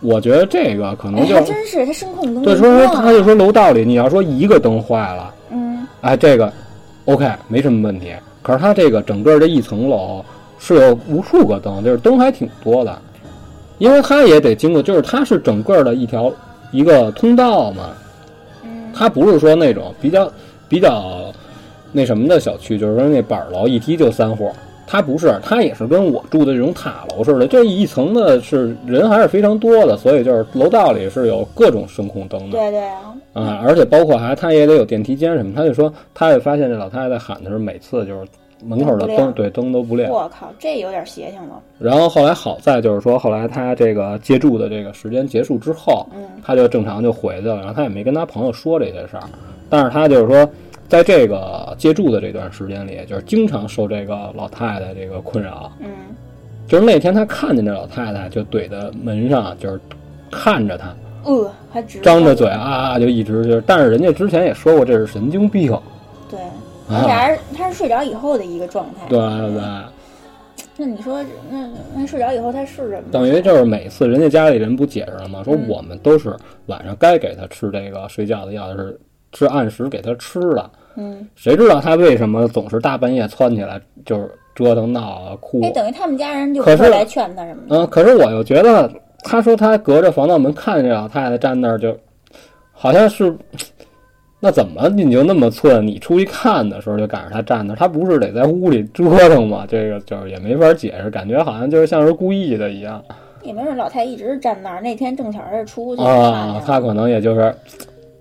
[0.00, 6.52] 我觉得这个可能哎，就还真是他声控灯对，就说说他就说楼道里你要说一个灯坏了，嗯，哎，这个
[7.04, 8.12] OK 没什么问题。
[8.42, 10.24] 可是它这个整个这一层楼
[10.58, 12.98] 是有无数个灯，就是灯还挺多的，
[13.76, 16.32] 因为它也得经过，就是它是整个的一条
[16.72, 17.90] 一个通道嘛，
[18.64, 20.32] 嗯，它不是说那种比较
[20.70, 21.30] 比较
[21.92, 24.50] 那什么的小区，就是说那板楼一梯就三户。
[24.90, 32.58] 它不是，它也是跟我住的这种塔楼似的，这一层的是人还是非常多的，所以就是楼道里是有各种声控灯的。
[32.58, 38.26] 对对啊，啊，而且包括还他也得有电梯间什么，他就说他也发现这老太太在喊的时候，每次就是
[38.64, 40.10] 门口的灯灯对灯都不亮。
[40.10, 46.24] 我靠，这有点邪性了，然后后来好在就是说，后来他这个借住的这个时间结束之后，嗯。
[46.42, 49.22] 他就正常就回去了，然后他也没跟他朋友说这些事儿，
[49.68, 50.50] 但是他就是说，
[50.90, 55.70] 在这个借住的这段时间里，就是经常受这个老太太这个困扰。
[55.78, 55.88] 嗯，
[56.66, 59.80] 就是那天他看见这老太太就怼在门上，就是
[60.32, 60.92] 看着他，
[61.24, 65.70] 呃，还直张着嘴啊，就一直就是，但是人家之前也说过这是神经病。
[66.28, 66.40] 对，
[66.90, 69.62] 而且还是他是睡着以后的一个状态，对对对，
[70.76, 73.02] 那你说，那那睡着以后他是什么？
[73.12, 75.42] 等于就是每次人家家里人不解释了吗？
[75.44, 76.34] 说嗯我们都是
[76.66, 78.98] 晚上该给他吃这个睡觉的药，是
[79.34, 80.70] 是按时给他吃的。
[80.96, 85.60] 嗯，谁知道他为什么总是大半夜窜起来，就是折腾闹啊哭？
[85.62, 87.76] 哎，等于他们家人就不会来劝他什么的。
[87.76, 88.90] 嗯，可是我又觉得，
[89.22, 91.96] 他说他隔着防盗门看见这老太太站那儿，就
[92.72, 93.36] 好像是。
[94.42, 95.86] 那怎么你就那么寸？
[95.86, 99.66] 你出去看的时候就赶上他站那儿，他不是得在屋里折腾吗？
[99.68, 103.04] 这个就是也没法解释，感觉好像就是像是故意的一样。
[103.42, 106.58] 也没准老太一直站那儿，那天正巧是出去啊。
[106.66, 107.54] 他可能也就是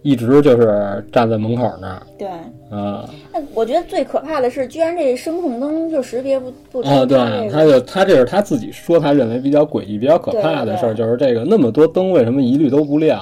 [0.01, 2.27] 一直就是站在门口那儿对，
[2.69, 7.65] 啊那我觉得最可怕的是，居然这声控灯就识别不不出啊，对，他。
[7.65, 13.21] 就他这是他自己说他认为比较诡异、比较可怕的事儿，就是这个那么多灯为什么一律都不亮？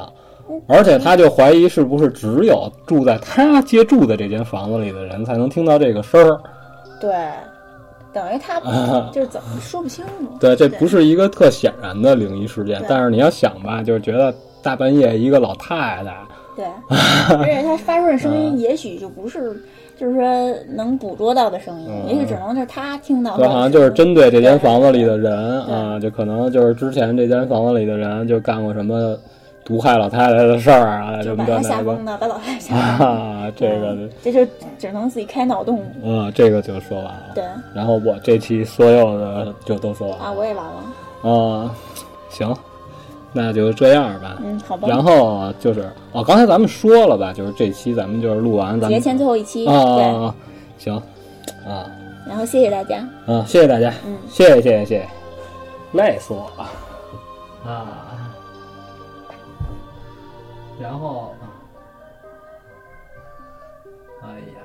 [0.50, 6.40] 嗯而且他就怀疑是不是只有住在他接住的这间房子里的人才能听到这个声儿？
[7.02, 7.12] 对，
[8.14, 10.38] 等于他啊就是怎么说不清楚。
[10.40, 14.34] 对，这不是一个特显然的灵异事件，但是你要想吧，就是觉得
[14.64, 16.16] 大半夜一个老太太。
[16.58, 16.66] 对，
[17.38, 19.56] 而且他发出的声嗯音也许就不是，
[19.96, 23.38] 就是说能捕捉到的声音，嗯也许只能是他听到。
[23.38, 29.16] 对，好像就是针对这间房子里的人啊，就可能就是之前这间房子里的人就干过什么
[29.64, 33.08] 毒害老太太的事儿啊，什么就把他吓疯的，把老太太吓疯。
[33.08, 35.84] 啊， 这个嗯这就只能自己开脑洞。
[36.04, 37.32] 嗯，这个就说完了。
[37.36, 37.44] 对
[37.76, 41.30] 然后我这期所有的就都说完了啊，我也完了。
[41.30, 41.72] 啊，
[42.30, 42.56] 行，
[43.38, 44.38] 那就这样吧。
[44.44, 44.88] 嗯，好吧。
[44.88, 50.34] 然后就是哦，刚才咱们说了吧，就是这期咱们就是录完咱们节前最后一期，啊
[50.80, 50.96] 行
[51.66, 51.86] 啊
[52.28, 52.98] 然后谢谢大家。
[53.28, 55.10] 啊，谢谢大家，嗯，谢谢谢谢谢谢，
[55.94, 57.88] 累死我了啊！
[60.82, 61.34] 然后，
[64.24, 64.57] 哎呀。